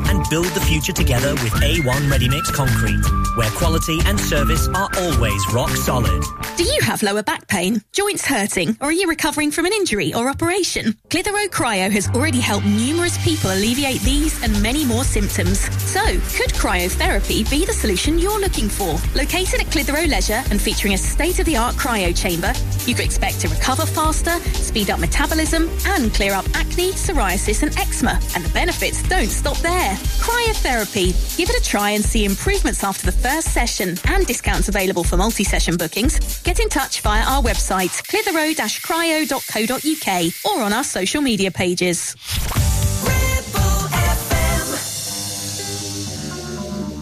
And 0.10 0.28
build 0.30 0.48
the 0.48 0.62
future 0.62 0.94
together 0.94 1.34
with 1.34 1.54
A1 1.54 2.10
Ready 2.12 2.30
Mix 2.30 2.52
Concrete, 2.52 3.02
where 3.36 3.50
quality 3.52 4.00
and 4.06 4.20
service 4.20 4.68
are 4.70 4.90
always 4.98 5.54
rock 5.54 5.70
solid. 5.70 6.24
Do 6.58 6.64
you 6.64 6.82
have 6.82 7.04
lower 7.04 7.24
back 7.24 7.48
pain, 7.48 7.82
joints 7.94 8.26
hurting, 8.26 8.78
or 8.82 8.90
are 8.90 8.92
you 8.92 9.08
recovering 9.08 9.50
from 9.52 9.66
an 9.66 9.74
injury 9.74 10.14
or 10.14 10.30
operation? 10.30 10.96
Clitheroe 11.10 11.48
Cryo 11.48 11.90
has 11.90 12.10
already 12.10 12.40
helped 12.40 12.66
numerous 12.66 13.18
people 13.24 13.52
alleviate 13.52 14.02
these 14.02 14.42
and 14.44 14.62
many 14.62 14.84
more 14.84 15.04
symptoms. 15.04 15.60
So, 15.82 16.02
could 16.02 16.52
cryotherapy 16.52 17.50
be 17.50 17.66
the 17.66 17.74
solution 17.74 18.20
you're 18.20 18.42
looking 18.42 18.68
for? 18.68 18.98
Located 19.16 19.62
at 19.62 19.72
Clitheroe 19.72 20.08
Leisure 20.08 20.44
and 20.52 20.62
featuring 20.62 20.96
a 20.96 20.98
state-of-the-art 20.98 21.76
cryo 21.76 22.16
chamber, 22.16 22.52
you 22.86 22.96
can 23.00 23.06
expect 23.06 23.40
to 23.40 23.48
recover 23.48 23.86
faster, 23.86 24.38
speed 24.56 24.90
up 24.90 25.00
metabolism, 25.00 25.70
and 25.86 26.14
clear 26.14 26.34
up 26.34 26.44
acne, 26.54 26.92
psoriasis, 26.92 27.64
and 27.64 27.74
eczema. 27.78 28.20
And 28.36 28.44
the 28.44 28.50
benefits 28.50 29.02
don't 29.08 29.30
stop 29.30 29.56
there. 29.58 29.94
Cryotherapy. 30.20 31.14
Give 31.38 31.50
it 31.50 31.56
a 31.56 31.64
try 31.64 31.92
and 31.92 32.04
see 32.04 32.26
improvements 32.26 32.84
after 32.84 33.06
the 33.06 33.14
first 33.14 33.54
session 33.54 33.96
and 34.06 34.26
discounts 34.26 34.68
available 34.68 35.06
for 35.06 35.16
multi-session 35.16 35.78
bookings. 35.78 36.42
Get 36.44 36.60
in 36.60 36.68
touch 36.68 37.00
via 37.02 37.24
our 37.24 37.42
website, 37.42 38.04
clitheroe-cryo.co.uk 38.08 40.54
or 40.54 40.64
on 40.64 40.74
our 40.74 40.84
social 40.84 41.22
media 41.22 41.52
pages. 41.52 42.18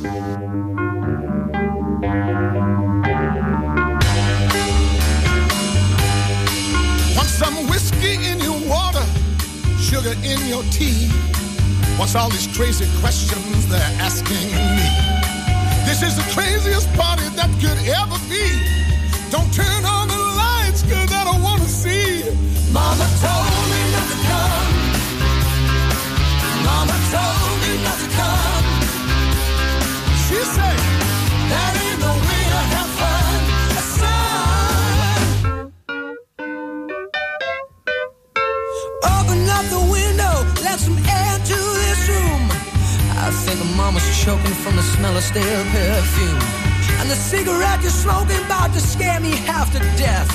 Want 0.04 0.47
sugar 10.08 10.20
in 10.26 10.48
your 10.48 10.64
tea? 10.64 11.08
What's 11.98 12.16
all 12.16 12.30
these 12.30 12.48
crazy 12.56 12.86
questions 13.00 13.68
they're 13.68 13.82
asking 14.00 14.52
me? 14.52 14.88
This 15.86 16.04
is 16.04 16.16
the 16.16 16.26
craziest 16.34 16.92
party 16.94 17.28
that 17.36 17.50
could 17.60 17.78
ever 17.88 18.18
be. 18.30 18.97
Stale 45.28 45.66
perfume. 45.76 46.40
And 47.00 47.10
the 47.12 47.16
cigarette 47.16 47.82
you're 47.82 47.92
smoking 47.92 48.42
about 48.46 48.72
to 48.74 48.80
scare 48.80 49.20
me 49.20 49.32
half 49.50 49.72
to 49.74 49.80
death. 50.00 50.30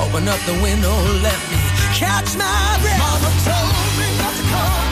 Open 0.00 0.26
up 0.26 0.40
the 0.50 0.56
window, 0.66 0.96
let 1.20 1.40
me 1.50 1.60
catch 2.00 2.30
my 2.36 2.78
breath. 2.80 3.02
Mama 3.06 3.30
told 3.48 3.92
me 4.00 4.08
not 4.20 4.34
to 4.38 4.44
come. 4.54 4.88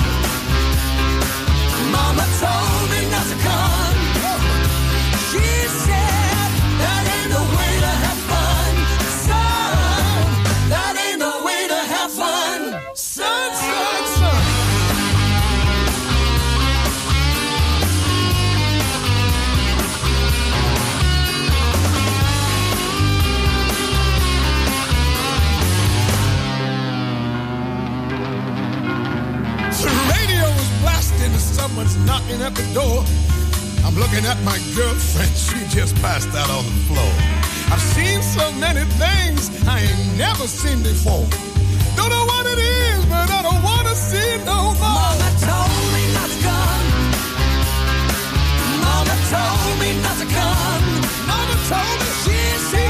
Mama 1.97 2.26
told 2.45 2.84
me 2.93 3.01
not 3.14 3.26
to 3.32 3.36
come. 3.47 3.97
She 5.30 5.47
said 5.84 6.09
someone's 31.81 32.07
knocking 32.07 32.43
at 32.43 32.55
the 32.55 32.66
door. 32.74 33.05
I'm 33.85 33.95
looking 33.95 34.24
at 34.26 34.39
my 34.45 34.59
girlfriend, 34.76 35.33
she 35.47 35.59
just 35.68 35.95
passed 35.97 36.28
out 36.35 36.51
on 36.51 36.64
the 36.64 36.76
floor. 36.89 37.12
I've 37.72 37.81
seen 37.81 38.20
so 38.22 38.53
many 38.53 38.85
things 39.01 39.49
I 39.66 39.81
ain't 39.81 40.18
never 40.18 40.47
seen 40.47 40.83
before. 40.83 41.26
Don't 41.97 42.11
know 42.11 42.24
what 42.26 42.47
it 42.47 42.59
is, 42.59 43.05
but 43.07 43.31
I 43.31 43.43
don't 43.43 43.62
wanna 43.62 43.95
see 43.95 44.37
no 44.45 44.74
more. 44.76 45.01
Mama 45.01 45.31
told 45.41 45.85
me 45.95 46.03
not 46.16 46.28
to 46.33 46.39
come. 46.49 46.87
Mama 48.85 49.16
told 49.33 49.72
me 49.81 49.91
not 50.05 50.16
to 50.20 50.26
come. 50.37 50.85
Mama 51.31 51.57
told 51.70 51.97
me 52.01 52.09
she 52.24 52.39
said 52.68 52.89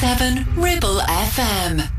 107 0.00 0.46
Ribble 0.54 1.00
FM. 1.00 1.97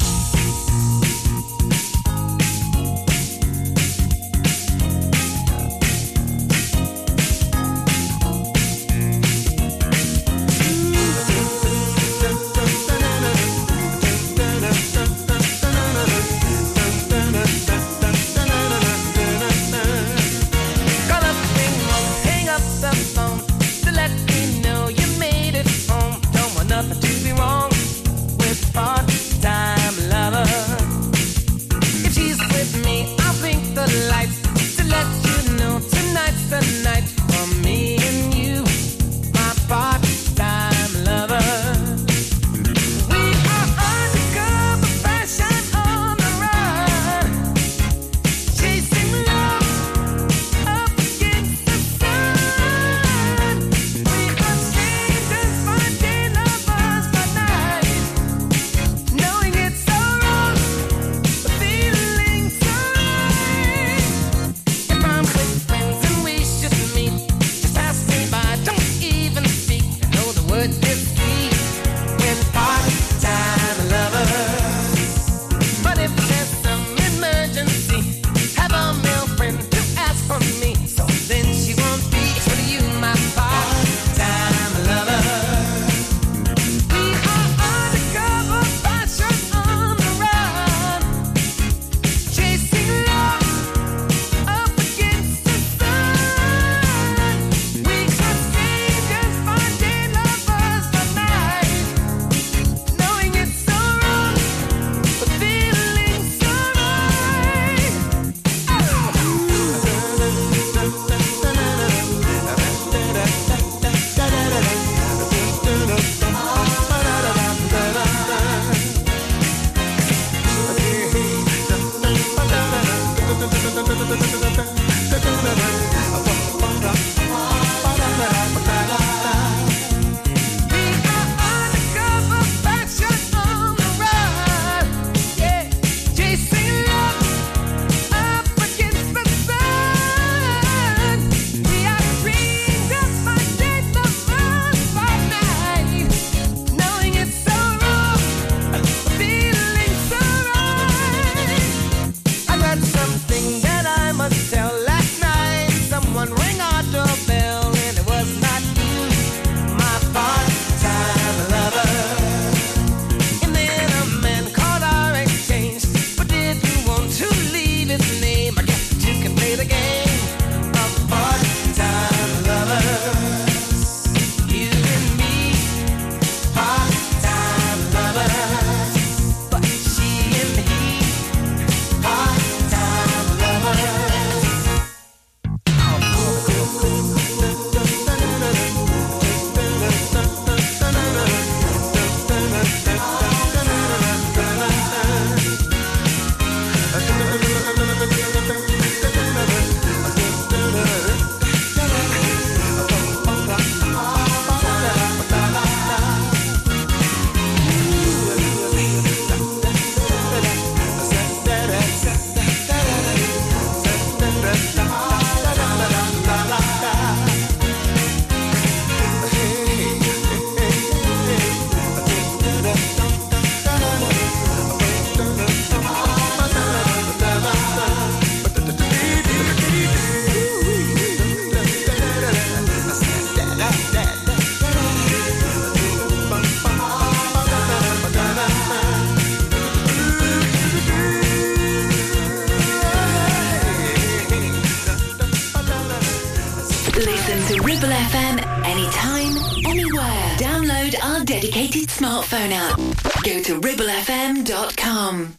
smartphone 252.00 252.52
app. 252.54 252.78
Go 253.26 253.44
to 253.44 253.60
ribblefm.com. 253.60 255.36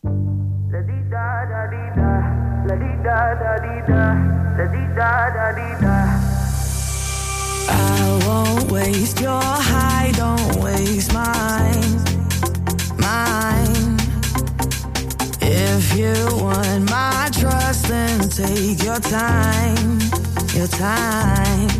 I 7.70 8.22
won't 8.26 8.70
waste 8.70 9.20
your 9.20 9.40
high, 9.40 10.12
don't 10.14 10.62
waste 10.62 11.14
mine. 11.14 11.96
Mine. 12.98 13.96
If 15.40 15.96
you 15.96 16.14
want 16.44 16.90
my 16.90 17.30
trust, 17.32 17.88
then 17.88 18.28
take 18.28 18.82
your 18.84 19.00
time. 19.00 19.98
Your 20.54 20.66
time. 20.66 21.79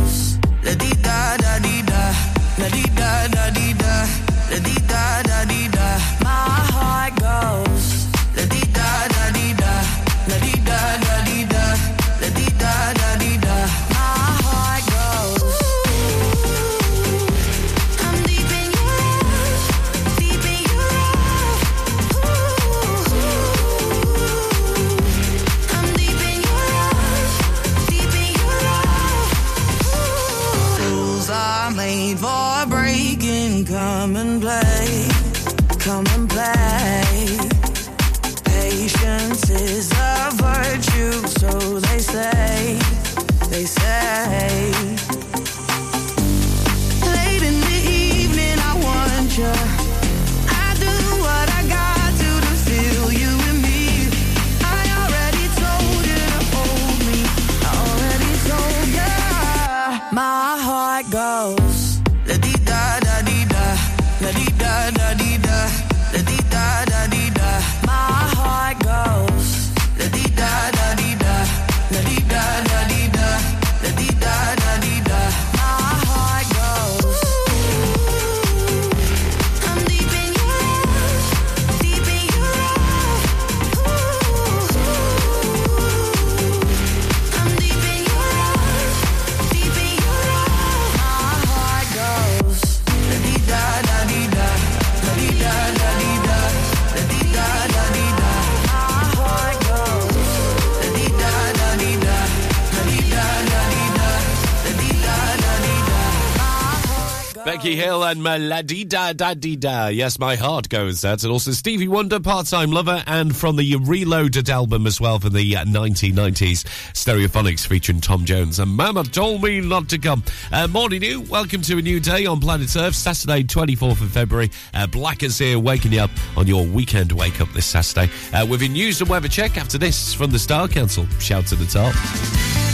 one, 108.19 108.49
la 108.49 108.61
di 108.61 108.83
da 108.83 109.13
da 109.13 109.33
di 109.33 109.55
da. 109.55 109.87
Yes, 109.87 110.19
my 110.19 110.35
heart 110.35 110.69
goes 110.69 111.01
That's 111.01 111.23
And 111.23 111.31
also 111.31 111.51
Stevie 111.51 111.87
Wonder, 111.87 112.19
part 112.19 112.47
time 112.47 112.71
lover, 112.71 113.03
and 113.07 113.35
from 113.35 113.55
the 113.55 113.75
Reloaded 113.77 114.49
album 114.49 114.85
as 114.87 114.99
well 114.99 115.19
from 115.19 115.33
the 115.33 115.57
uh, 115.57 115.65
1990s, 115.65 116.63
Stereophonics 116.93 117.65
featuring 117.65 118.01
Tom 118.01 118.25
Jones. 118.25 118.59
And 118.59 118.71
Mama 118.71 119.03
told 119.03 119.43
me 119.43 119.61
not 119.61 119.87
to 119.89 119.97
come. 119.97 120.23
Uh, 120.51 120.67
morning, 120.67 121.03
you. 121.03 121.21
Welcome 121.21 121.61
to 121.63 121.77
a 121.77 121.81
new 121.81 121.99
day 121.99 122.25
on 122.25 122.39
planet 122.39 122.75
Earth, 122.75 122.95
Saturday, 122.95 123.43
24th 123.43 124.01
of 124.01 124.11
February. 124.11 124.51
Uh, 124.73 124.87
Black 124.87 125.23
is 125.23 125.37
here, 125.37 125.59
waking 125.59 125.93
you 125.93 126.01
up 126.01 126.11
on 126.35 126.47
your 126.47 126.65
weekend 126.65 127.11
wake 127.11 127.39
up 127.39 127.49
this 127.53 127.65
Saturday. 127.65 128.11
Uh, 128.33 128.45
with 128.45 128.61
your 128.61 128.71
news 128.71 128.99
and 128.99 129.09
weather 129.09 129.27
check 129.27 129.57
after 129.57 129.77
this 129.77 130.13
from 130.13 130.31
the 130.31 130.39
Star 130.39 130.67
Council. 130.67 131.05
Shout 131.19 131.45
to 131.47 131.55
the 131.55 131.65
top. 131.65 132.70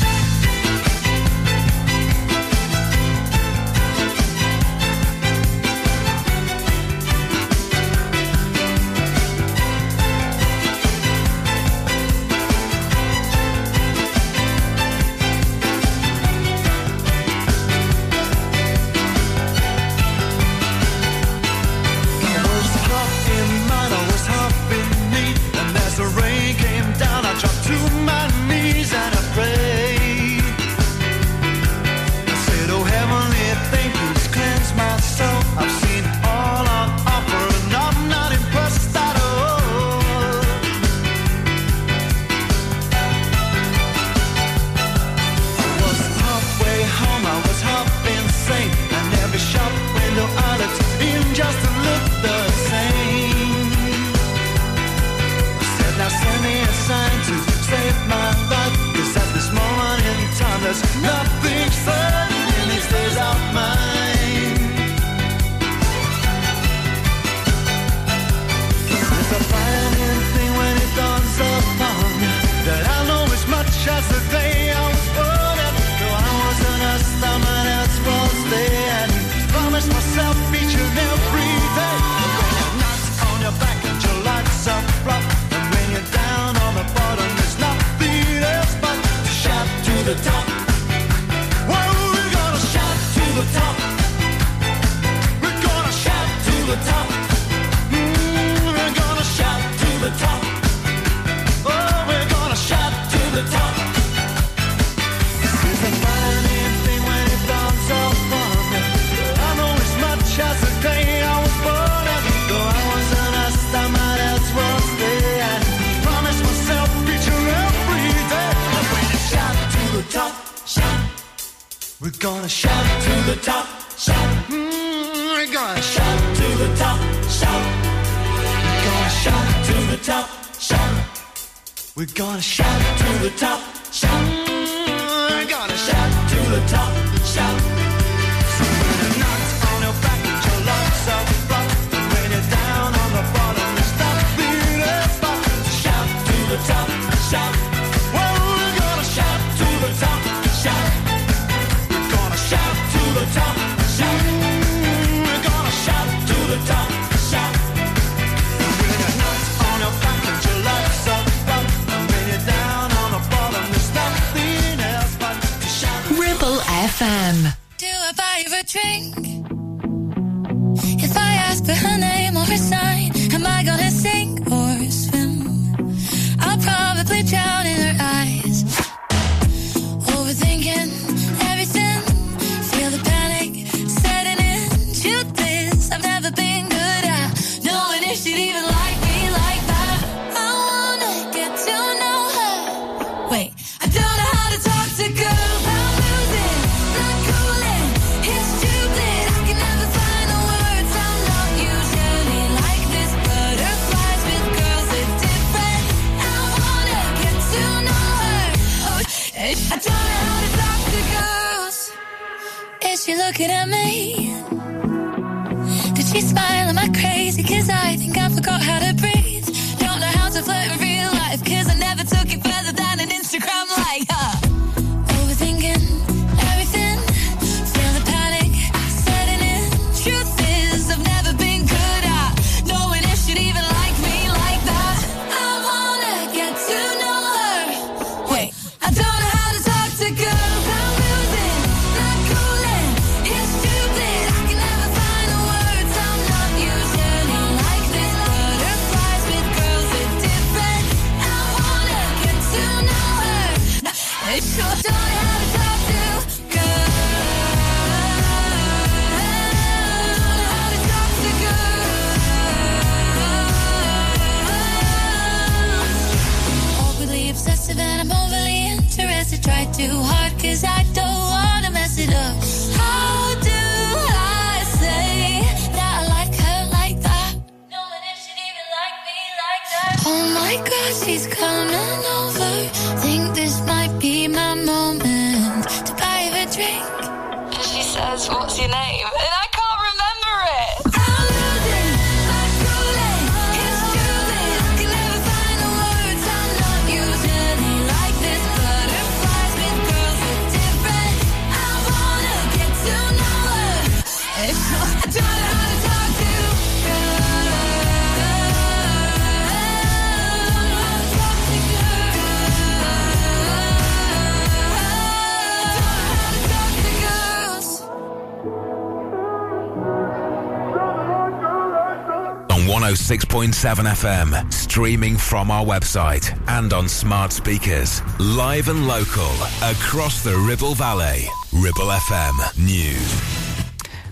106.7 323.17 323.51
FM, 323.87 324.53
streaming 324.53 325.17
from 325.17 325.49
our 325.49 325.65
website 325.65 326.37
and 326.47 326.71
on 326.71 326.87
smart 326.87 327.31
speakers. 327.31 328.01
Live 328.19 328.67
and 328.69 328.87
local, 328.87 329.31
across 329.63 330.23
the 330.23 330.37
Ribble 330.37 330.75
Valley. 330.75 331.25
Ribble 331.51 331.89
FM 331.89 332.57
News. 332.63 333.47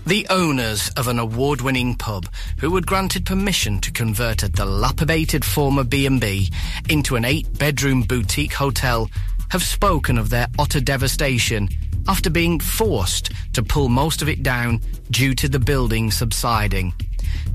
The 0.08 0.26
owners 0.30 0.89
of 0.97 1.08
an 1.08 1.20
award-winning 1.20 1.95
pub 1.95 2.28
who 2.60 2.72
were 2.72 2.82
granted 2.82 3.26
permission 3.26 3.80
to 3.82 3.91
convert 3.91 4.43
a 4.43 4.49
dilapidated 4.49 5.45
former 5.45 5.84
B&B 5.84 6.49
into 6.89 7.16
an 7.16 7.26
eight-bedroom 7.26 8.03
boutique 8.03 8.53
hotel 8.53 9.10
have 9.49 9.64
spoken 9.64 10.18
of 10.18 10.30
their 10.30 10.47
utter 10.58 10.80
devastation 10.80 11.70
after 12.08 12.30
being 12.30 12.60
forced 12.60 13.32
to 13.53 13.62
pull 13.64 13.89
most 13.89 14.22
of 14.22 14.30
it 14.30 14.41
down 14.41 14.82
due 15.12 15.36
to 15.36 15.47
the 15.47 15.60
building 15.60 16.12
subsiding. 16.12 16.93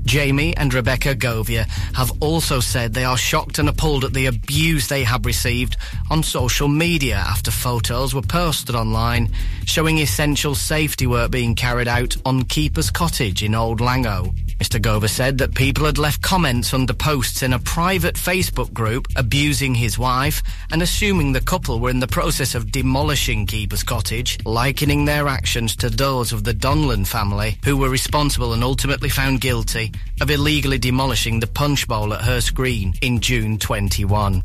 Jamie 0.03 0.55
and 0.57 0.73
Rebecca 0.73 1.15
Govia 1.15 1.67
have 1.95 2.11
also 2.21 2.59
said 2.59 2.93
they 2.93 3.03
are 3.03 3.17
shocked 3.17 3.59
and 3.59 3.69
appalled 3.69 4.03
at 4.03 4.13
the 4.13 4.25
abuse 4.25 4.87
they 4.87 5.03
have 5.03 5.25
received 5.25 5.77
on 6.09 6.23
social 6.23 6.67
media 6.67 7.15
after 7.15 7.51
photos 7.51 8.13
were 8.13 8.21
posted 8.21 8.75
online 8.75 9.31
showing 9.65 9.99
essential 9.99 10.55
safety 10.55 11.07
work 11.07 11.31
being 11.31 11.55
carried 11.55 11.87
out 11.87 12.17
on 12.25 12.43
Keeper's 12.43 12.91
Cottage 12.91 13.43
in 13.43 13.55
Old 13.55 13.79
Langho. 13.79 14.33
Mr. 14.61 14.79
Gover 14.79 15.09
said 15.09 15.39
that 15.39 15.55
people 15.55 15.87
had 15.87 15.97
left 15.97 16.21
comments 16.21 16.71
under 16.71 16.93
posts 16.93 17.41
in 17.41 17.51
a 17.51 17.57
private 17.57 18.13
Facebook 18.13 18.71
group 18.71 19.07
abusing 19.15 19.73
his 19.73 19.97
wife 19.97 20.43
and 20.71 20.83
assuming 20.83 21.33
the 21.33 21.41
couple 21.41 21.79
were 21.79 21.89
in 21.89 21.99
the 21.99 22.05
process 22.05 22.53
of 22.53 22.71
demolishing 22.71 23.47
Keeper's 23.47 23.81
Cottage, 23.81 24.37
likening 24.45 25.05
their 25.05 25.27
actions 25.27 25.75
to 25.77 25.89
those 25.89 26.31
of 26.31 26.43
the 26.43 26.53
Donlan 26.53 27.07
family 27.07 27.57
who 27.65 27.75
were 27.75 27.89
responsible 27.89 28.53
and 28.53 28.63
ultimately 28.63 29.09
found 29.09 29.41
guilty 29.41 29.91
of 30.21 30.29
illegally 30.29 30.77
demolishing 30.77 31.39
the 31.39 31.47
punch 31.47 31.87
bowl 31.87 32.13
at 32.13 32.21
Hurst 32.21 32.53
Green 32.53 32.93
in 33.01 33.19
June 33.19 33.57
21. 33.57 34.43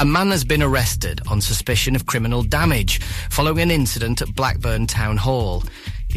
A 0.00 0.04
man 0.04 0.32
has 0.32 0.42
been 0.42 0.62
arrested 0.62 1.20
on 1.30 1.40
suspicion 1.40 1.94
of 1.94 2.04
criminal 2.04 2.42
damage 2.42 3.00
following 3.30 3.60
an 3.60 3.70
incident 3.70 4.20
at 4.20 4.34
Blackburn 4.34 4.88
Town 4.88 5.16
Hall. 5.16 5.62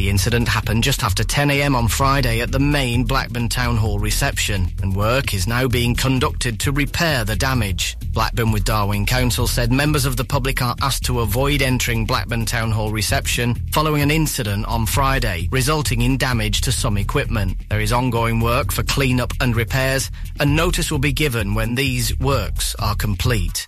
The 0.00 0.08
incident 0.08 0.48
happened 0.48 0.82
just 0.82 1.02
after 1.02 1.22
10am 1.22 1.76
on 1.76 1.86
Friday 1.86 2.40
at 2.40 2.50
the 2.50 2.58
main 2.58 3.04
Blackburn 3.04 3.50
Town 3.50 3.76
Hall 3.76 3.98
reception, 3.98 4.72
and 4.80 4.96
work 4.96 5.34
is 5.34 5.46
now 5.46 5.68
being 5.68 5.94
conducted 5.94 6.58
to 6.60 6.72
repair 6.72 7.22
the 7.22 7.36
damage. 7.36 7.98
Blackburn 8.14 8.50
with 8.50 8.64
Darwen 8.64 9.06
Council 9.06 9.46
said 9.46 9.70
members 9.70 10.06
of 10.06 10.16
the 10.16 10.24
public 10.24 10.62
are 10.62 10.74
asked 10.80 11.04
to 11.04 11.20
avoid 11.20 11.60
entering 11.60 12.06
Blackburn 12.06 12.46
Town 12.46 12.70
Hall 12.70 12.90
reception 12.90 13.54
following 13.72 14.00
an 14.00 14.10
incident 14.10 14.64
on 14.64 14.86
Friday, 14.86 15.50
resulting 15.52 16.00
in 16.00 16.16
damage 16.16 16.62
to 16.62 16.72
some 16.72 16.96
equipment. 16.96 17.58
There 17.68 17.82
is 17.82 17.92
ongoing 17.92 18.40
work 18.40 18.72
for 18.72 18.82
clean-up 18.82 19.34
and 19.42 19.54
repairs, 19.54 20.10
and 20.40 20.56
notice 20.56 20.90
will 20.90 20.98
be 20.98 21.12
given 21.12 21.54
when 21.54 21.74
these 21.74 22.18
works 22.18 22.74
are 22.76 22.94
complete. 22.94 23.66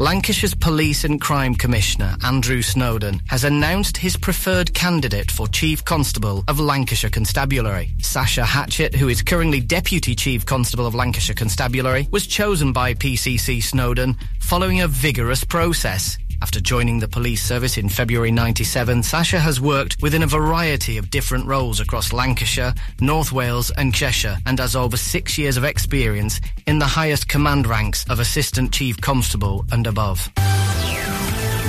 Lancashire's 0.00 0.56
Police 0.56 1.04
and 1.04 1.20
Crime 1.20 1.54
Commissioner, 1.54 2.16
Andrew 2.24 2.62
Snowden, 2.62 3.20
has 3.28 3.44
announced 3.44 3.96
his 3.96 4.16
preferred 4.16 4.74
candidate 4.74 5.30
for 5.30 5.46
Chief 5.46 5.84
Constable 5.84 6.42
of 6.48 6.58
Lancashire 6.58 7.10
Constabulary. 7.10 7.94
Sacha 8.00 8.44
Hatchett, 8.44 8.96
who 8.96 9.08
is 9.08 9.22
currently 9.22 9.60
Deputy 9.60 10.16
Chief 10.16 10.44
Constable 10.44 10.86
of 10.86 10.96
Lancashire 10.96 11.36
Constabulary, 11.36 12.08
was 12.10 12.26
chosen 12.26 12.72
by 12.72 12.92
PCC 12.94 13.62
Snowden 13.62 14.16
following 14.40 14.80
a 14.80 14.88
vigorous 14.88 15.44
process. 15.44 16.18
After 16.44 16.60
joining 16.60 16.98
the 16.98 17.08
police 17.08 17.42
service 17.42 17.78
in 17.78 17.88
February 17.88 18.30
97, 18.30 19.02
Sacha 19.02 19.40
has 19.40 19.62
worked 19.62 19.96
within 20.02 20.22
a 20.22 20.26
variety 20.26 20.98
of 20.98 21.08
different 21.08 21.46
roles 21.46 21.80
across 21.80 22.12
Lancashire, 22.12 22.74
North 23.00 23.32
Wales 23.32 23.70
and 23.70 23.94
Cheshire 23.94 24.36
and 24.44 24.58
has 24.58 24.76
over 24.76 24.98
six 24.98 25.38
years 25.38 25.56
of 25.56 25.64
experience 25.64 26.42
in 26.66 26.78
the 26.78 26.84
highest 26.84 27.30
command 27.30 27.66
ranks 27.66 28.04
of 28.10 28.20
Assistant 28.20 28.74
Chief 28.74 29.00
Constable 29.00 29.64
and 29.72 29.86
above. 29.86 30.30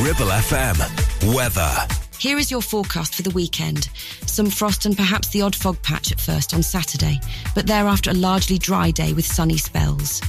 Ribble 0.01 0.33
FM. 0.43 1.33
Weather. 1.33 1.73
Here 2.19 2.37
is 2.37 2.51
your 2.51 2.61
forecast 2.61 3.15
for 3.15 3.21
the 3.21 3.29
weekend. 3.29 3.87
Some 4.25 4.49
frost 4.49 4.85
and 4.85 4.97
perhaps 4.97 5.29
the 5.29 5.41
odd 5.41 5.55
fog 5.55 5.81
patch 5.83 6.11
at 6.11 6.19
first 6.19 6.53
on 6.53 6.61
Saturday, 6.61 7.21
but 7.55 7.65
thereafter 7.65 8.11
a 8.11 8.13
largely 8.13 8.57
dry 8.57 8.91
day 8.91 9.13
with 9.13 9.25
sunny 9.25 9.57
spells. 9.57 10.21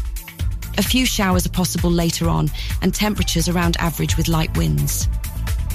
A 0.79 0.83
few 0.83 1.07
showers 1.07 1.47
are 1.47 1.51
possible 1.51 1.91
later 1.91 2.29
on, 2.29 2.51
and 2.83 2.95
temperatures 2.95 3.49
around 3.49 3.77
average 3.79 4.17
with 4.17 4.29
light 4.29 4.55
winds. 4.57 5.09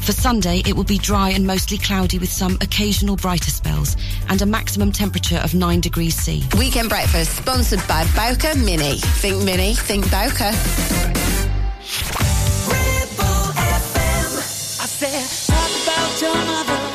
For 0.02 0.12
Sunday, 0.12 0.64
it 0.66 0.76
will 0.76 0.84
be 0.84 0.98
dry 0.98 1.30
and 1.30 1.46
mostly 1.46 1.78
cloudy 1.78 2.18
with 2.18 2.32
some 2.32 2.58
occasional 2.62 3.16
brighter 3.16 3.52
spells 3.52 3.96
and 4.30 4.42
a 4.42 4.46
maximum 4.48 4.92
temperature 4.92 5.38
of 5.38 5.54
9 5.54 5.80
degrees 5.80 6.16
C. 6.16 6.44
Weekend 6.58 6.90
breakfast 6.90 7.38
sponsored 7.38 7.88
by 7.88 8.06
Bowker 8.16 8.58
Mini. 8.58 8.98
Think 8.98 9.44
Mini, 9.44 9.76
think 9.76 10.10
Bowker. 10.10 10.52
I 14.84 14.88
said, 14.88 15.54
talk 15.54 15.72
about 15.84 16.22
your 16.22 16.36
mother, 16.36 16.91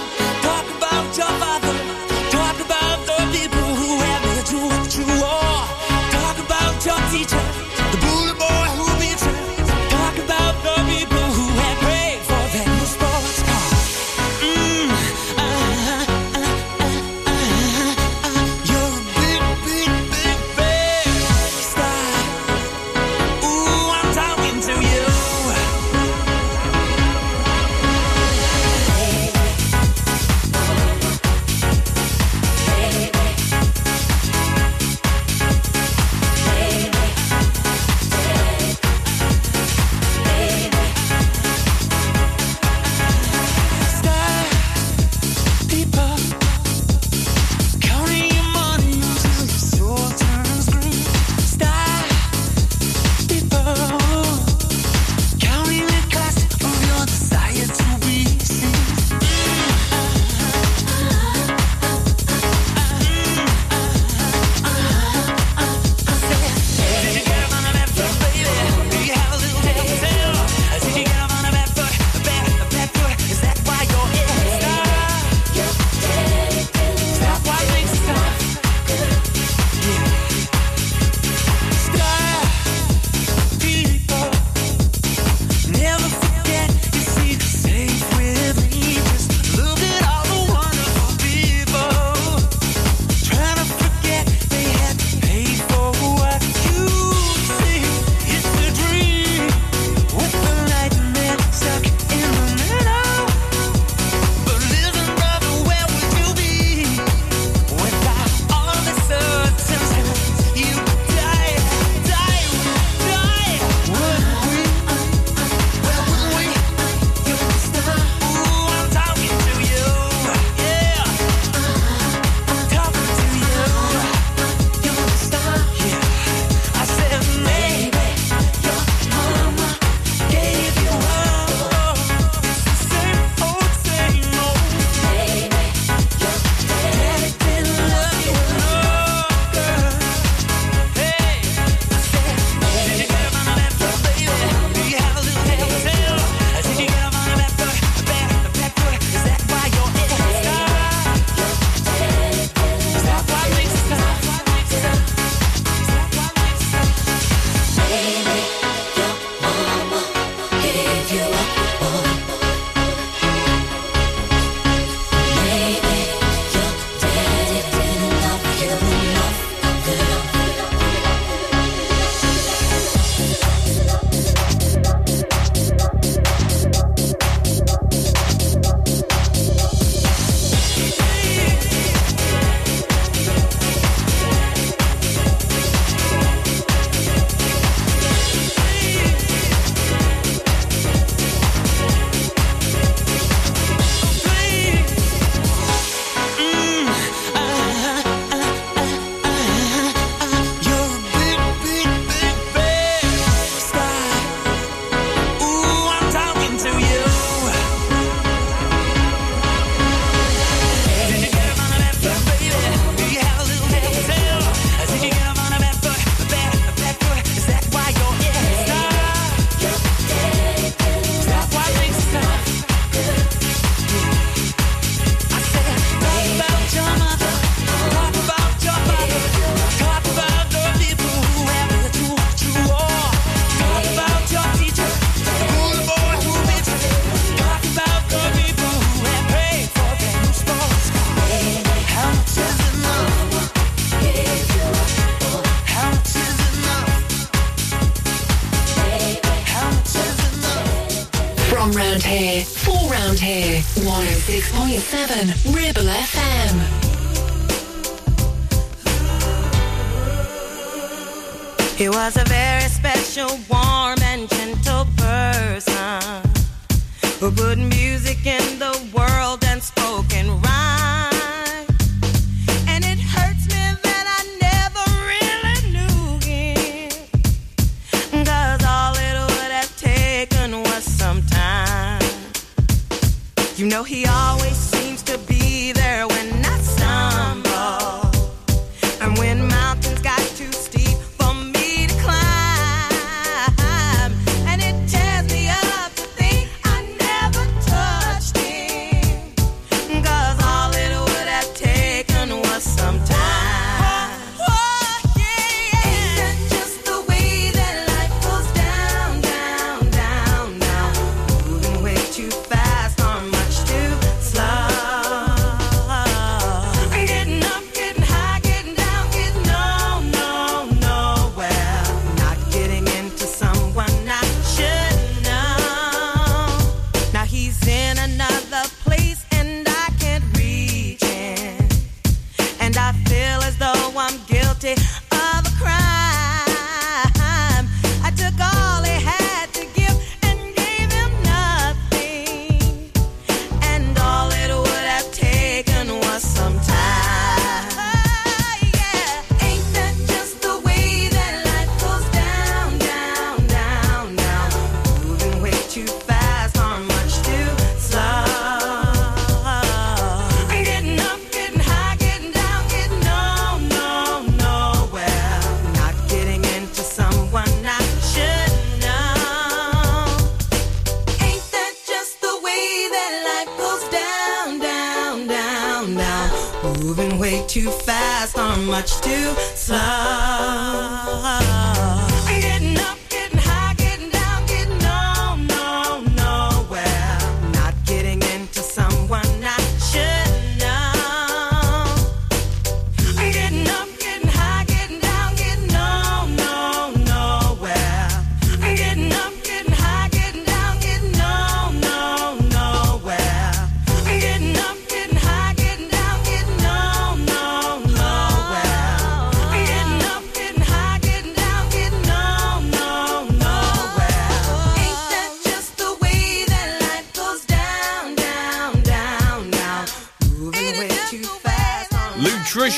Fun. 255.17 255.56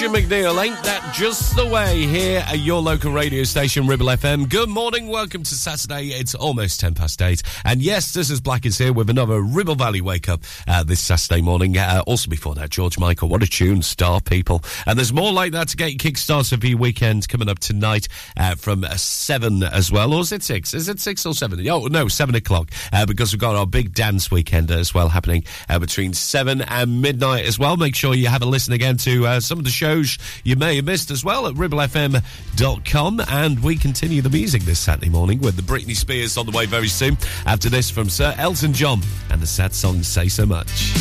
Adrian 0.09 0.31
McNeil. 0.31 0.65
Ain't 0.65 0.83
that 0.85 1.13
just 1.15 1.57
the 1.57 1.67
way 1.67 2.07
here 2.07 2.43
at 2.47 2.59
your 2.61 2.81
local 2.81 3.13
radio 3.13 3.45
station, 3.45 3.87
Ribble 3.87 4.07
FM? 4.07 4.49
Good 4.49 4.69
morning. 4.69 5.09
Welcome 5.09 5.43
to 5.43 5.55
Saturday. 5.55 6.09
It's 6.09 6.35
almost 6.35 6.81
10 6.81 6.95
past 6.95 7.21
8. 7.21 7.43
And 7.65 7.83
yes, 7.83 8.13
this 8.13 8.31
is 8.31 8.41
Black 8.41 8.65
is 8.65 8.79
here 8.79 8.93
with 8.93 9.11
another 9.11 9.41
Ribble 9.41 9.75
Valley 9.75 10.01
wake 10.01 10.29
up 10.29 10.43
uh, 10.79 10.83
this 10.85 11.01
Saturday 11.01 11.43
morning. 11.43 11.77
Uh, 11.77 12.03
also, 12.07 12.31
before 12.31 12.55
that, 12.55 12.71
George 12.71 12.99
Michael, 12.99 13.29
what 13.29 13.43
a 13.43 13.47
tune, 13.47 13.83
Star 13.83 14.21
People. 14.21 14.63
And 14.87 14.97
there's 14.97 15.13
more 15.13 15.33
like 15.33 15.53
that 15.53 15.69
to 15.69 15.77
get 15.77 15.99
kickstarted 15.99 16.61
for 16.61 16.67
your 16.67 16.79
weekend 16.79 17.29
coming 17.29 17.49
up 17.49 17.59
tonight 17.59 18.07
uh, 18.37 18.55
from 18.55 18.85
uh, 18.85 18.97
7 18.97 19.65
as 19.65 19.91
well. 19.91 20.13
Or 20.13 20.21
is 20.21 20.31
it 20.31 20.43
6? 20.45 20.75
Is 20.75 20.89
it 20.89 21.01
6 21.01 21.27
or 21.27 21.35
7? 21.35 21.69
Oh, 21.69 21.87
no, 21.87 22.07
7 22.07 22.35
o'clock, 22.35 22.71
uh, 22.93 23.07
because 23.07 23.33
we've 23.33 23.41
got 23.41 23.57
our 23.57 23.67
big 23.67 23.93
dance 23.93 24.31
weekend 24.31 24.71
as 24.71 24.95
well 24.95 25.09
happening 25.09 25.45
uh, 25.69 25.81
between 25.81 26.13
7 26.13 26.63
and 26.63 27.03
midnight 27.03 27.45
as 27.45 27.59
well. 27.59 27.77
Make 27.77 27.97
sure 27.97 28.15
you 28.15 28.29
have 28.29 28.43
a 28.43 28.47
listen 28.47 28.73
again 28.73 28.97
to 28.99 29.41
some 29.41 29.59
of 29.59 29.65
the 29.65 29.71
shows 29.71 30.17
you 30.45 30.55
may 30.55 30.77
have 30.77 30.85
missed 30.85 31.11
as 31.11 31.25
well 31.25 31.47
at 31.49 31.55
ribblefm.com. 31.55 33.21
And 33.29 33.63
we 33.63 33.77
continue 33.77 34.23
the 34.23 34.31
music 34.31 34.63
this 34.63 34.79
Saturday 34.79 35.11
morning 35.11 35.41
with 35.41 35.57
the 35.57 35.63
Britney 35.63 35.97
Spears 35.97 36.37
on 36.37 36.47
the 36.47 36.57
way 36.57 36.67
very 36.67 36.89
soon. 36.89 37.17
After 37.47 37.69
this, 37.69 37.91
from 37.91 38.09
Sir 38.09 38.33
Elton 38.39 38.73
John 38.73 39.01
and 39.31 39.41
the 39.41 39.47
sad 39.47 39.75
song 39.75 40.03
Say 40.05 40.29
So 40.29 40.47
Much. 40.47 40.68
Norte. 40.69 40.99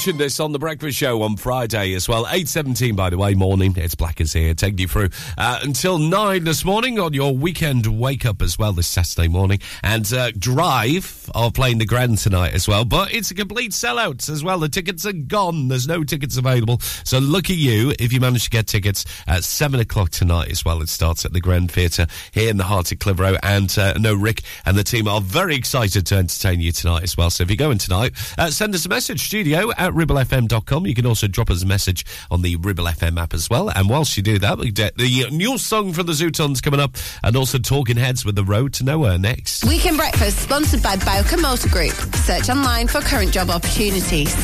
Mentioned 0.00 0.18
this 0.18 0.40
on 0.40 0.52
the 0.52 0.58
breakfast 0.58 0.96
show 0.96 1.20
on 1.20 1.36
Friday 1.36 1.92
as 1.92 2.08
well. 2.08 2.24
8.17, 2.24 2.96
by 2.96 3.10
the 3.10 3.18
way, 3.18 3.34
morning. 3.34 3.74
It's 3.76 3.94
Blackers 3.94 4.32
here, 4.32 4.54
taking 4.54 4.78
you 4.78 4.88
through 4.88 5.10
uh, 5.36 5.60
until 5.62 5.98
9 5.98 6.42
this 6.42 6.64
morning 6.64 6.98
on 6.98 7.12
your 7.12 7.36
weekend 7.36 7.86
wake 7.86 8.24
up 8.24 8.40
as 8.40 8.58
well 8.58 8.72
this 8.72 8.86
Saturday 8.86 9.28
morning. 9.28 9.58
And 9.82 10.10
uh, 10.10 10.30
Drive 10.30 11.28
are 11.34 11.50
playing 11.50 11.76
the 11.76 11.84
Grand 11.84 12.16
tonight 12.16 12.54
as 12.54 12.66
well. 12.66 12.86
But 12.86 13.12
it's 13.12 13.30
a 13.30 13.34
complete 13.34 13.72
sellout 13.72 14.30
as 14.30 14.42
well. 14.42 14.58
The 14.58 14.70
tickets 14.70 15.04
are 15.04 15.12
gone. 15.12 15.68
There's 15.68 15.86
no 15.86 16.02
tickets 16.02 16.38
available. 16.38 16.78
So 17.04 17.18
lucky 17.18 17.54
you 17.54 17.92
if 17.98 18.10
you 18.10 18.20
manage 18.20 18.44
to 18.44 18.50
get 18.50 18.68
tickets 18.68 19.04
at 19.26 19.44
7 19.44 19.80
o'clock 19.80 20.08
tonight 20.08 20.50
as 20.50 20.64
well. 20.64 20.80
It 20.80 20.88
starts 20.88 21.26
at 21.26 21.34
the 21.34 21.42
Grand 21.42 21.70
Theatre 21.70 22.06
here 22.32 22.48
in 22.48 22.56
the 22.56 22.64
heart 22.64 22.90
of 22.90 23.00
Clitheroe. 23.00 23.36
And 23.42 23.76
uh, 23.78 23.92
no, 23.98 24.14
Rick 24.14 24.40
and 24.64 24.78
the 24.78 24.84
team 24.84 25.06
are 25.06 25.20
very 25.20 25.56
excited 25.56 26.06
to 26.06 26.16
entertain 26.16 26.60
you 26.60 26.72
tonight 26.72 27.02
as 27.02 27.18
well. 27.18 27.28
So 27.28 27.42
if 27.42 27.50
you're 27.50 27.58
going 27.58 27.76
tonight, 27.76 28.12
uh, 28.38 28.50
send 28.50 28.74
us 28.74 28.86
a 28.86 28.88
message, 28.88 29.20
studio 29.20 29.70
at 29.76 29.89
ribblefm.com. 29.92 30.86
You 30.86 30.94
can 30.94 31.06
also 31.06 31.26
drop 31.26 31.50
us 31.50 31.62
a 31.62 31.66
message 31.66 32.04
on 32.30 32.42
the 32.42 32.56
Ribble 32.56 32.84
FM 32.84 33.20
app 33.20 33.34
as 33.34 33.48
well. 33.50 33.70
And 33.70 33.88
whilst 33.88 34.16
you 34.16 34.22
do 34.22 34.38
that, 34.38 34.58
we 34.58 34.70
get 34.70 34.96
the 34.96 35.28
new 35.30 35.58
song 35.58 35.92
from 35.92 36.06
the 36.06 36.12
Zutons 36.12 36.62
coming 36.62 36.80
up 36.80 36.96
and 37.22 37.36
also 37.36 37.58
Talking 37.58 37.96
Heads 37.96 38.24
with 38.24 38.36
the 38.36 38.44
Road 38.44 38.72
to 38.74 38.84
Nowhere 38.84 39.18
next. 39.18 39.64
Weekend 39.64 39.96
Breakfast 39.96 40.38
sponsored 40.38 40.82
by 40.82 40.96
Bowker 40.96 41.36
Motor 41.36 41.68
Group. 41.68 41.94
Search 42.16 42.48
online 42.48 42.88
for 42.88 43.00
current 43.00 43.32
job 43.32 43.50
opportunities. 43.50 44.34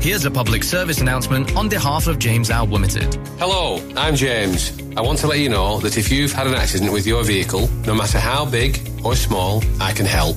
Here's 0.00 0.24
a 0.24 0.30
public 0.30 0.62
service 0.62 1.00
announcement 1.00 1.56
on 1.56 1.68
behalf 1.68 2.06
of 2.06 2.18
James 2.18 2.50
Al 2.50 2.66
Limited. 2.66 3.14
Hello, 3.38 3.82
I'm 3.96 4.14
James. 4.14 4.78
I 4.96 5.00
want 5.00 5.18
to 5.20 5.26
let 5.26 5.40
you 5.40 5.48
know 5.48 5.80
that 5.80 5.98
if 5.98 6.12
you've 6.12 6.32
had 6.32 6.46
an 6.46 6.54
accident 6.54 6.92
with 6.92 7.06
your 7.06 7.24
vehicle, 7.24 7.68
no 7.86 7.94
matter 7.94 8.18
how 8.20 8.44
big 8.44 8.78
or 9.04 9.16
small, 9.16 9.62
I 9.80 9.92
can 9.92 10.06
help. 10.06 10.36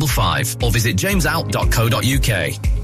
444455 0.00 0.62
or 0.62 0.70
visit 0.70 0.96
jamesout.co.uk. 0.96 2.83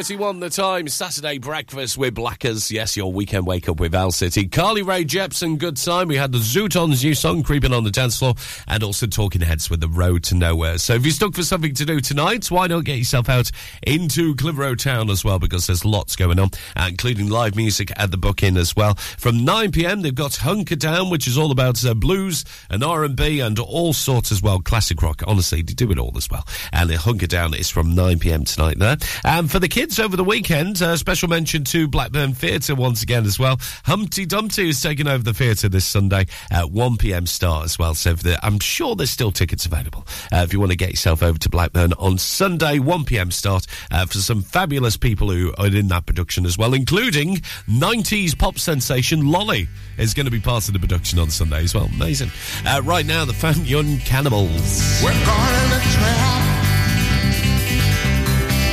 31 0.00 0.40
the 0.40 0.48
time, 0.48 0.88
Saturday 0.88 1.36
breakfast 1.36 1.98
with 1.98 2.14
Blackers. 2.14 2.70
Yes, 2.70 2.96
your 2.96 3.12
weekend 3.12 3.46
wake 3.46 3.68
up 3.68 3.78
with 3.80 3.94
Al 3.94 4.10
City. 4.10 4.48
Carly 4.48 4.80
Rae 4.80 5.04
Jepsen, 5.04 5.58
good 5.58 5.76
time. 5.76 6.08
We 6.08 6.16
had 6.16 6.32
the 6.32 6.38
Zutons' 6.38 7.04
new 7.04 7.12
song, 7.12 7.42
Creeping 7.42 7.74
on 7.74 7.84
the 7.84 7.90
Dance 7.90 8.18
Floor, 8.18 8.32
and 8.66 8.82
also 8.82 9.06
Talking 9.06 9.42
Heads 9.42 9.68
with 9.68 9.82
The 9.82 9.88
Road 9.88 10.22
to 10.24 10.34
Nowhere. 10.34 10.78
So 10.78 10.94
if 10.94 11.04
you're 11.04 11.12
stuck 11.12 11.34
for 11.34 11.42
something 11.42 11.74
to 11.74 11.84
do 11.84 12.00
tonight, 12.00 12.50
why 12.50 12.66
not 12.66 12.84
get 12.84 12.96
yourself 12.96 13.28
out 13.28 13.50
into 13.82 14.34
Clitheroe 14.36 14.74
Town 14.74 15.10
as 15.10 15.22
well, 15.22 15.38
because 15.38 15.66
there's 15.66 15.84
lots 15.84 16.16
going 16.16 16.38
on, 16.38 16.48
uh, 16.76 16.86
including 16.88 17.28
live 17.28 17.54
music 17.54 17.92
at 17.96 18.10
the 18.10 18.16
book 18.16 18.42
inn 18.42 18.56
as 18.56 18.74
well. 18.74 18.94
From 18.94 19.44
9 19.44 19.70
pm, 19.70 20.00
they've 20.00 20.14
got 20.14 20.36
Hunker 20.36 20.76
Down, 20.76 21.10
which 21.10 21.26
is 21.26 21.36
all 21.36 21.50
about 21.50 21.84
uh, 21.84 21.92
blues 21.92 22.46
and 22.70 22.82
R&B 22.82 23.40
and 23.40 23.58
all 23.58 23.92
sorts 23.92 24.32
as 24.32 24.40
well, 24.40 24.60
classic 24.60 25.02
rock. 25.02 25.22
Honestly, 25.26 25.60
they 25.60 25.74
do 25.74 25.92
it 25.92 25.98
all 25.98 26.16
as 26.16 26.30
well. 26.30 26.46
And 26.72 26.88
the 26.88 26.96
Hunker 26.96 27.26
Down 27.26 27.52
is 27.52 27.68
from 27.68 27.94
9 27.94 28.18
pm 28.18 28.44
tonight 28.44 28.78
there. 28.78 28.96
And 29.26 29.50
for 29.50 29.58
the 29.58 29.68
kids, 29.68 29.89
over 29.98 30.16
the 30.16 30.24
weekend, 30.24 30.80
uh, 30.82 30.96
special 30.96 31.28
mention 31.28 31.64
to 31.64 31.88
Blackburn 31.88 32.34
Theatre 32.34 32.74
once 32.74 33.02
again 33.02 33.24
as 33.24 33.38
well. 33.38 33.58
Humpty 33.84 34.24
Dumpty 34.24 34.68
is 34.68 34.80
taking 34.80 35.08
over 35.08 35.24
the 35.24 35.32
theatre 35.32 35.68
this 35.68 35.84
Sunday 35.84 36.26
at 36.50 36.66
1pm 36.66 37.26
start 37.26 37.64
as 37.64 37.78
well. 37.78 37.94
So 37.94 38.12
the, 38.12 38.38
I'm 38.44 38.60
sure 38.60 38.94
there's 38.94 39.10
still 39.10 39.32
tickets 39.32 39.66
available 39.66 40.06
uh, 40.32 40.42
if 40.44 40.52
you 40.52 40.60
want 40.60 40.70
to 40.70 40.76
get 40.76 40.90
yourself 40.90 41.22
over 41.22 41.38
to 41.38 41.48
Blackburn 41.48 41.92
on 41.94 42.18
Sunday, 42.18 42.78
1pm 42.78 43.32
start 43.32 43.66
uh, 43.90 44.06
for 44.06 44.18
some 44.18 44.42
fabulous 44.42 44.96
people 44.96 45.30
who 45.30 45.52
are 45.58 45.66
in 45.66 45.88
that 45.88 46.06
production 46.06 46.46
as 46.46 46.56
well, 46.56 46.74
including 46.74 47.36
90s 47.68 48.38
pop 48.38 48.58
sensation 48.58 49.30
Lolly 49.30 49.66
is 49.98 50.14
going 50.14 50.26
to 50.26 50.32
be 50.32 50.40
part 50.40 50.68
of 50.68 50.74
the 50.74 50.80
production 50.80 51.18
on 51.18 51.30
Sunday 51.30 51.64
as 51.64 51.74
well. 51.74 51.86
Amazing. 51.86 52.30
Uh, 52.64 52.80
right 52.84 53.06
now, 53.06 53.24
the 53.24 53.32
Fine 53.32 53.64
Young 53.64 53.98
Cannibals. 53.98 55.00
We're 55.02 55.10
going 55.10 55.54
in 55.64 55.70
the 55.70 55.80
trap. 55.94 56.59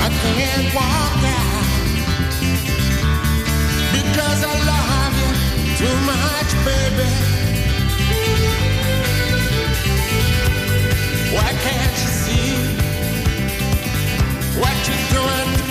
I 0.08 0.10
can't 0.10 0.74
walk 0.74 1.22
out 1.36 1.68
because 3.92 4.40
I 4.42 4.54
love 4.72 5.14
you 5.20 5.32
too 5.76 5.98
much, 6.08 6.50
baby. 6.64 7.10
Why 11.36 11.50
can't 11.66 11.96
you 12.02 12.10
see 12.24 12.48
what 14.62 14.76
you're 14.88 15.08
doing 15.12 15.66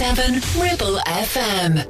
Seven 0.00 0.40
Ribble 0.58 0.98
FM. 1.04 1.89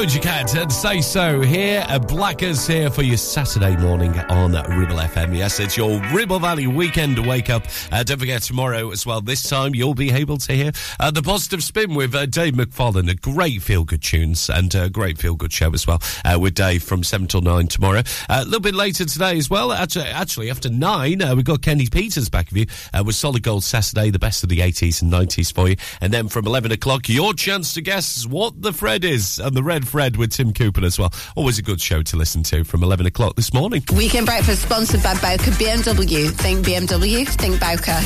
Doja 0.00 0.22
Cat 0.22 0.56
and 0.56 0.72
Say 0.72 1.02
So 1.02 1.42
here 1.42 1.84
at 1.86 2.08
Blackers 2.08 2.66
here 2.66 2.88
for 2.88 3.02
your 3.02 3.18
Saturday 3.18 3.76
morning 3.76 4.18
on 4.18 4.52
Ribble 4.52 4.96
FM. 4.96 5.36
Yes, 5.36 5.60
it's 5.60 5.76
your 5.76 6.00
Ribble 6.14 6.38
Valley 6.38 6.66
weekend 6.66 7.18
wake 7.26 7.50
up. 7.50 7.66
Uh, 7.92 8.02
don't 8.02 8.18
forget 8.18 8.40
tomorrow 8.40 8.92
as 8.92 9.04
well. 9.04 9.20
This 9.20 9.46
time 9.46 9.74
you'll 9.74 9.92
be 9.92 10.10
able 10.10 10.38
to 10.38 10.54
hear 10.54 10.72
uh, 10.98 11.10
the 11.10 11.20
positive 11.22 11.62
spin 11.62 11.94
with 11.94 12.14
uh, 12.14 12.24
Dave 12.24 12.54
McFarlane. 12.54 13.10
A 13.10 13.14
great 13.14 13.60
feel 13.60 13.84
good 13.84 14.00
tunes 14.00 14.48
and 14.48 14.74
a 14.74 14.88
great 14.88 15.18
feel 15.18 15.34
good 15.34 15.52
show 15.52 15.70
as 15.74 15.86
well 15.86 16.00
uh, 16.24 16.38
with 16.40 16.54
Dave 16.54 16.82
from 16.82 17.04
seven 17.04 17.26
till 17.26 17.42
nine 17.42 17.66
tomorrow. 17.66 17.98
Uh, 18.26 18.40
a 18.40 18.44
little 18.46 18.60
bit 18.60 18.74
later 18.74 19.04
today 19.04 19.36
as 19.36 19.50
well. 19.50 19.70
Actually, 19.70 20.06
actually 20.06 20.48
after 20.48 20.70
nine, 20.70 21.20
uh, 21.20 21.34
we've 21.34 21.44
got 21.44 21.60
Kenny 21.60 21.88
Peters 21.88 22.30
back 22.30 22.50
of 22.50 22.56
you 22.56 22.64
with 23.04 23.16
Solid 23.16 23.42
Gold 23.42 23.64
Saturday, 23.64 24.08
the 24.08 24.18
best 24.18 24.44
of 24.44 24.48
the 24.48 24.62
eighties 24.62 25.02
and 25.02 25.10
nineties 25.10 25.50
for 25.50 25.68
you. 25.68 25.76
And 26.00 26.10
then 26.10 26.28
from 26.28 26.46
eleven 26.46 26.72
o'clock, 26.72 27.06
your 27.10 27.34
chance 27.34 27.74
to 27.74 27.82
guess 27.82 28.26
what 28.26 28.62
the 28.62 28.72
Fred 28.72 29.04
is 29.04 29.38
and 29.38 29.54
the 29.54 29.62
red. 29.62 29.89
Fred 29.90 30.16
with 30.16 30.30
Tim 30.30 30.52
Cooper 30.52 30.84
as 30.84 30.98
well. 30.98 31.12
Always 31.34 31.58
a 31.58 31.62
good 31.62 31.80
show 31.80 32.00
to 32.02 32.16
listen 32.16 32.44
to 32.44 32.62
from 32.62 32.84
11 32.84 33.06
o'clock 33.06 33.34
this 33.34 33.52
morning. 33.52 33.82
Weekend 33.96 34.26
Breakfast 34.26 34.62
sponsored 34.62 35.02
by 35.02 35.14
Bowker 35.14 35.50
BMW. 35.50 36.30
Think 36.30 36.64
BMW, 36.64 37.26
think 37.28 37.60
Bowker. 37.60 37.98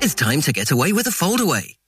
It's 0.00 0.14
time 0.14 0.40
to 0.40 0.52
get 0.52 0.70
away 0.70 0.92
with 0.92 1.06
a 1.06 1.10
foldaway 1.10 1.71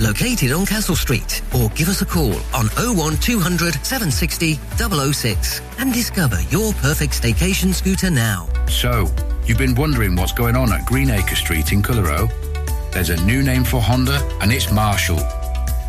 located 0.00 0.52
on 0.52 0.66
Castle 0.66 0.96
Street, 0.96 1.42
or 1.54 1.68
give 1.70 1.88
us 1.88 2.02
a 2.02 2.06
call 2.06 2.34
on 2.54 2.66
01200 2.76 3.74
760 3.84 4.54
006 5.12 5.60
and 5.78 5.92
discover 5.92 6.40
your 6.50 6.72
perfect 6.74 7.20
staycation 7.20 7.72
scooter 7.72 8.10
now. 8.10 8.48
So, 8.68 9.06
you've 9.46 9.58
been 9.58 9.74
wondering 9.74 10.16
what's 10.16 10.32
going 10.32 10.56
on 10.56 10.72
at 10.72 10.86
Greenacre 10.86 11.36
Street 11.36 11.72
in 11.72 11.82
Clitheroe? 11.82 12.28
There's 12.92 13.10
a 13.10 13.24
new 13.24 13.42
name 13.42 13.64
for 13.64 13.80
Honda, 13.80 14.18
and 14.40 14.52
it's 14.52 14.70
Marshall. 14.70 15.18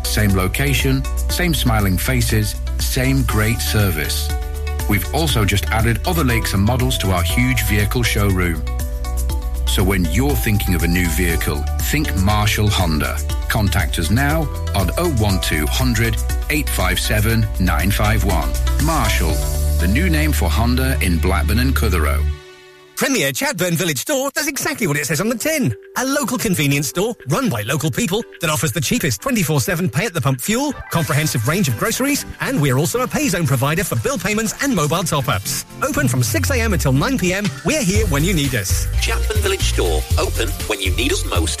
Same 0.04 0.34
location, 0.34 1.04
same 1.30 1.54
smiling 1.54 1.96
faces, 1.96 2.56
same 2.78 3.22
great 3.24 3.60
service. 3.60 4.28
We've 4.88 5.12
also 5.14 5.44
just 5.44 5.66
added 5.66 6.06
other 6.06 6.24
lakes 6.24 6.54
and 6.54 6.62
models 6.62 6.96
to 6.98 7.10
our 7.10 7.22
huge 7.22 7.64
vehicle 7.64 8.02
showroom. 8.02 8.62
So 9.66 9.82
when 9.82 10.04
you're 10.06 10.36
thinking 10.36 10.74
of 10.74 10.84
a 10.84 10.88
new 10.88 11.08
vehicle, 11.10 11.58
think 11.80 12.14
Marshall 12.16 12.68
Honda. 12.68 13.18
Contact 13.48 13.98
us 13.98 14.10
now 14.10 14.42
on 14.74 14.88
01200 15.18 16.14
857 16.50 17.40
951. 17.60 18.84
Marshall, 18.84 19.32
the 19.80 19.88
new 19.88 20.10
name 20.10 20.32
for 20.32 20.48
Honda 20.48 20.98
in 21.02 21.18
Blackburn 21.18 21.58
and 21.58 21.74
Clitheroe. 21.74 22.24
Premier 22.96 23.30
Chatburn 23.30 23.74
Village 23.74 23.98
Store 23.98 24.30
does 24.30 24.48
exactly 24.48 24.86
what 24.86 24.96
it 24.96 25.04
says 25.04 25.20
on 25.20 25.28
the 25.28 25.36
tin. 25.36 25.74
A 25.98 26.04
local 26.06 26.38
convenience 26.38 26.88
store 26.88 27.14
run 27.28 27.50
by 27.50 27.60
local 27.60 27.90
people 27.90 28.22
that 28.40 28.48
offers 28.48 28.72
the 28.72 28.80
cheapest 28.80 29.20
24-7 29.20 29.92
pay 29.92 30.06
at 30.06 30.14
the 30.14 30.20
pump 30.20 30.40
fuel, 30.40 30.72
comprehensive 30.90 31.46
range 31.46 31.68
of 31.68 31.76
groceries, 31.76 32.24
and 32.40 32.60
we're 32.60 32.78
also 32.78 33.02
a 33.02 33.06
pay 33.06 33.28
zone 33.28 33.46
provider 33.46 33.84
for 33.84 33.96
bill 33.96 34.16
payments 34.16 34.54
and 34.64 34.74
mobile 34.74 35.02
top-ups. 35.02 35.66
Open 35.82 36.08
from 36.08 36.22
6am 36.22 36.72
until 36.72 36.92
9pm, 36.92 37.66
we're 37.66 37.84
here 37.84 38.06
when 38.06 38.24
you 38.24 38.32
need 38.32 38.54
us. 38.54 38.86
Chatburn 38.96 39.42
Village 39.42 39.74
Store, 39.74 40.00
open 40.18 40.48
when 40.66 40.80
you 40.80 40.90
need 40.96 41.12
us 41.12 41.22
most. 41.26 41.60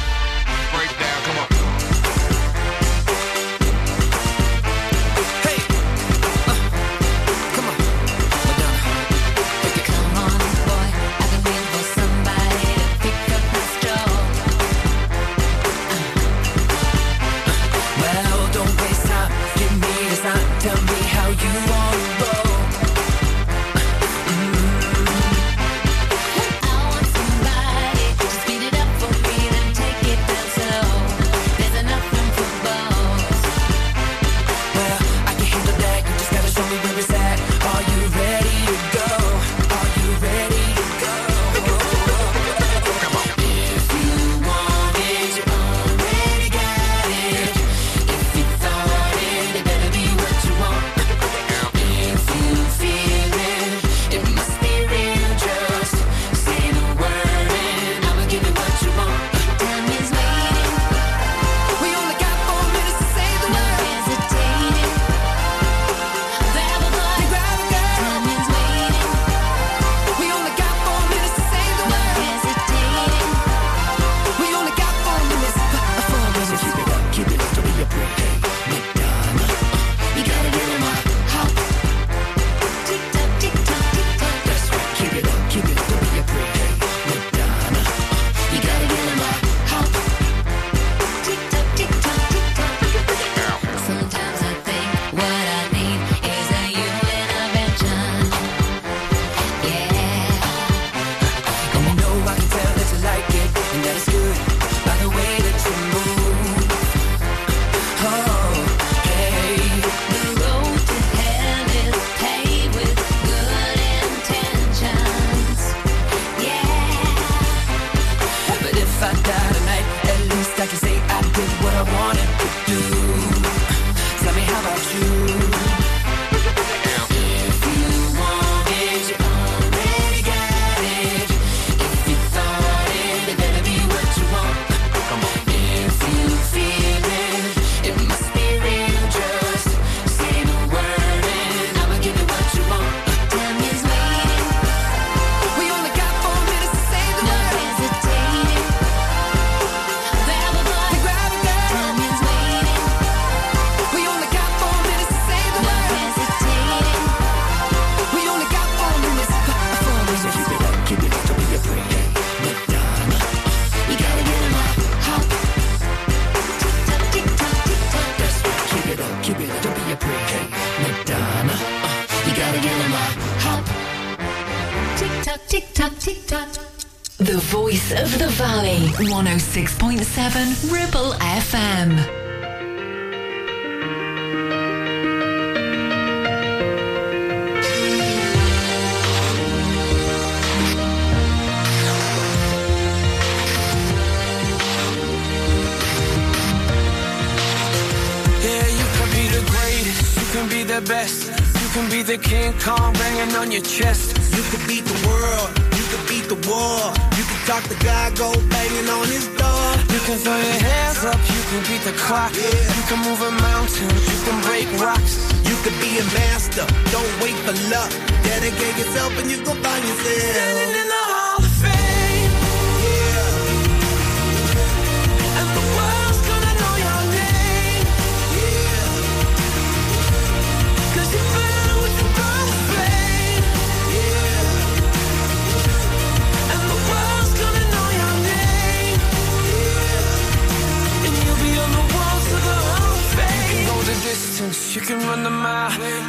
can 212.91 213.09
move 213.09 213.21
a 213.21 213.31
mountain, 213.31 213.87
you 213.87 214.19
can 214.25 214.41
break 214.41 214.67
rocks, 214.81 215.15
you 215.47 215.55
could 215.63 215.77
be 215.79 215.99
a 215.99 216.03
master. 216.11 216.65
Don't 216.91 217.13
wait 217.23 217.37
for 217.45 217.55
luck. 217.71 217.89
Dedicate 218.23 218.77
yourself 218.77 219.17
and 219.17 219.31
you 219.31 219.37
can 219.37 219.55
find 219.63 219.83
yourself. 219.85 220.50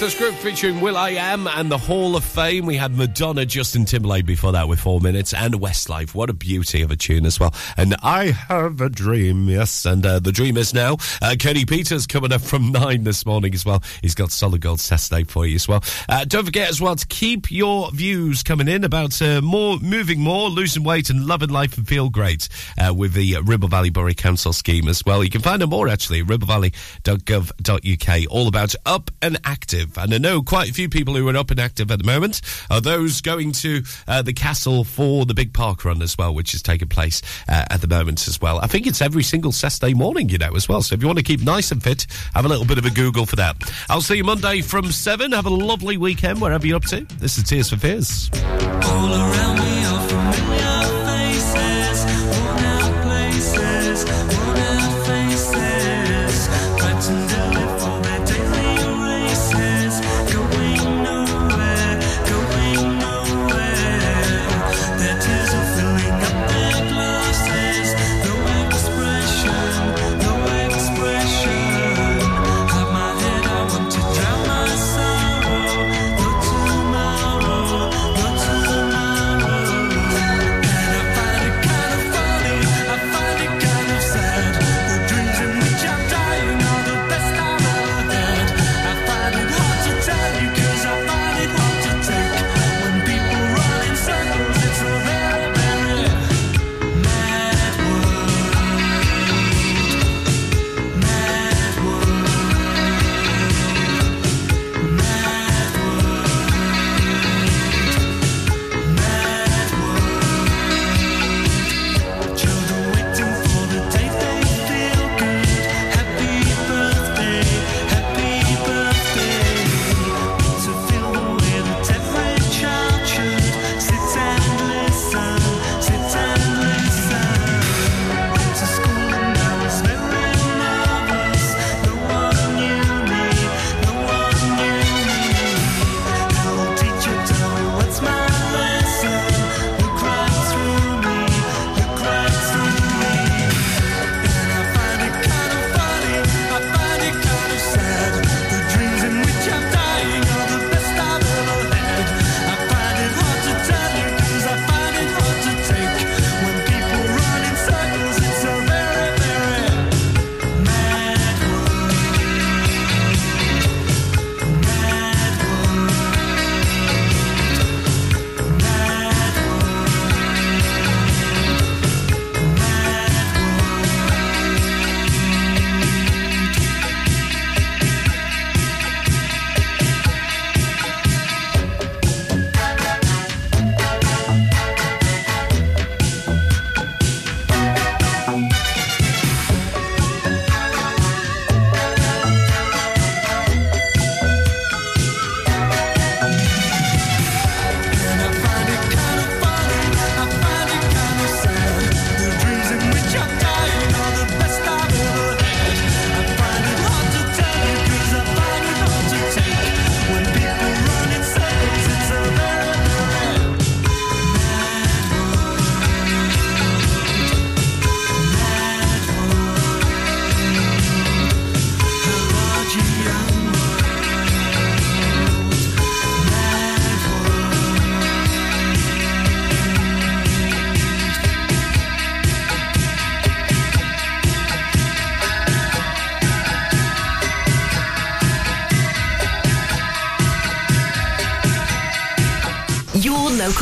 The 0.00 0.10
script 0.10 0.36
featuring 0.38 0.82
will.i.am 0.82 1.46
and 1.46 1.70
the 1.70 1.78
Hall 1.78 2.14
of 2.14 2.24
Fame. 2.24 2.66
We 2.66 2.76
had 2.76 2.94
Madonna, 2.94 3.46
Justin 3.46 3.86
Timberlake 3.86 4.26
before 4.26 4.52
that 4.52 4.68
with 4.68 4.80
four 4.80 5.00
minutes, 5.00 5.32
and 5.32 5.54
Westlife. 5.54 6.14
What 6.14 6.28
a 6.28 6.34
beauty 6.34 6.82
of 6.82 6.90
a 6.90 6.96
tune 6.96 7.24
as 7.24 7.40
well. 7.40 7.54
And 7.78 7.96
I 8.02 8.32
have 8.32 8.82
a 8.82 8.90
dream, 8.90 9.48
yes. 9.48 9.86
And 9.86 10.04
uh, 10.04 10.18
the 10.18 10.32
dream 10.32 10.58
is 10.58 10.74
now. 10.74 10.98
Uh, 11.22 11.36
Kenny 11.38 11.64
Peters 11.64 12.06
coming 12.06 12.32
up 12.32 12.42
from 12.42 12.70
nine 12.72 13.04
this 13.04 13.24
morning 13.24 13.54
as 13.54 13.64
well. 13.64 13.82
He's 14.02 14.14
got 14.14 14.30
Solid 14.30 14.60
Gold 14.60 14.80
Saturday 14.80 15.24
for 15.24 15.46
you 15.46 15.54
as 15.54 15.68
well. 15.68 15.82
Uh, 16.08 16.26
don't 16.26 16.44
forget 16.44 16.68
as 16.68 16.82
well 16.82 16.96
to 16.96 17.06
keep 17.06 17.50
your 17.50 17.90
views 17.92 18.42
coming 18.42 18.68
in 18.68 18.84
about 18.84 19.22
uh, 19.22 19.40
more 19.40 19.78
moving 19.78 20.20
more, 20.20 20.50
losing 20.50 20.82
weight, 20.82 21.08
and 21.08 21.24
loving 21.24 21.50
life 21.50 21.78
and 21.78 21.88
feel 21.88 22.10
great 22.10 22.48
uh, 22.78 22.92
with 22.92 23.14
the 23.14 23.36
Ribble 23.42 23.68
Valley 23.68 23.90
Borough 23.90 24.12
Council 24.12 24.52
scheme 24.52 24.88
as 24.88 25.02
well. 25.06 25.24
You 25.24 25.30
can 25.30 25.40
find 25.40 25.62
out 25.62 25.70
more 25.70 25.88
actually 25.88 26.20
at 26.20 26.26
ribblevalley.gov.uk, 26.26 28.30
all 28.30 28.48
about 28.48 28.74
up 28.84 29.10
and 29.22 29.38
active. 29.44 29.83
And 29.96 30.14
I 30.14 30.18
know 30.18 30.42
quite 30.42 30.70
a 30.70 30.74
few 30.74 30.88
people 30.88 31.14
who 31.14 31.28
are 31.28 31.36
up 31.36 31.50
and 31.50 31.60
active 31.60 31.90
at 31.90 31.98
the 31.98 32.04
moment 32.04 32.40
are 32.70 32.80
those 32.80 33.20
going 33.20 33.52
to 33.52 33.82
uh, 34.06 34.22
the 34.22 34.32
castle 34.32 34.84
for 34.84 35.24
the 35.24 35.34
big 35.34 35.52
park 35.52 35.84
run 35.84 36.02
as 36.02 36.16
well, 36.18 36.34
which 36.34 36.54
is 36.54 36.62
taking 36.62 36.88
place 36.88 37.22
uh, 37.48 37.64
at 37.70 37.80
the 37.80 37.88
moment 37.88 38.26
as 38.28 38.40
well. 38.40 38.58
I 38.60 38.66
think 38.66 38.86
it's 38.86 39.02
every 39.02 39.22
single 39.22 39.52
Saturday 39.52 39.94
morning, 39.94 40.28
you 40.28 40.38
know, 40.38 40.54
as 40.54 40.68
well. 40.68 40.82
So 40.82 40.94
if 40.94 41.00
you 41.00 41.06
want 41.06 41.18
to 41.18 41.24
keep 41.24 41.42
nice 41.42 41.70
and 41.70 41.82
fit, 41.82 42.06
have 42.34 42.44
a 42.44 42.48
little 42.48 42.66
bit 42.66 42.78
of 42.78 42.84
a 42.84 42.90
Google 42.90 43.26
for 43.26 43.36
that. 43.36 43.56
I'll 43.88 44.00
see 44.00 44.16
you 44.16 44.24
Monday 44.24 44.60
from 44.60 44.90
7. 44.90 45.32
Have 45.32 45.46
a 45.46 45.50
lovely 45.50 45.96
weekend 45.96 46.40
wherever 46.40 46.66
you're 46.66 46.76
up 46.76 46.84
to. 46.84 47.02
This 47.18 47.38
is 47.38 47.44
Tears 47.44 47.70
for 47.70 47.76
Fears. 47.76 48.30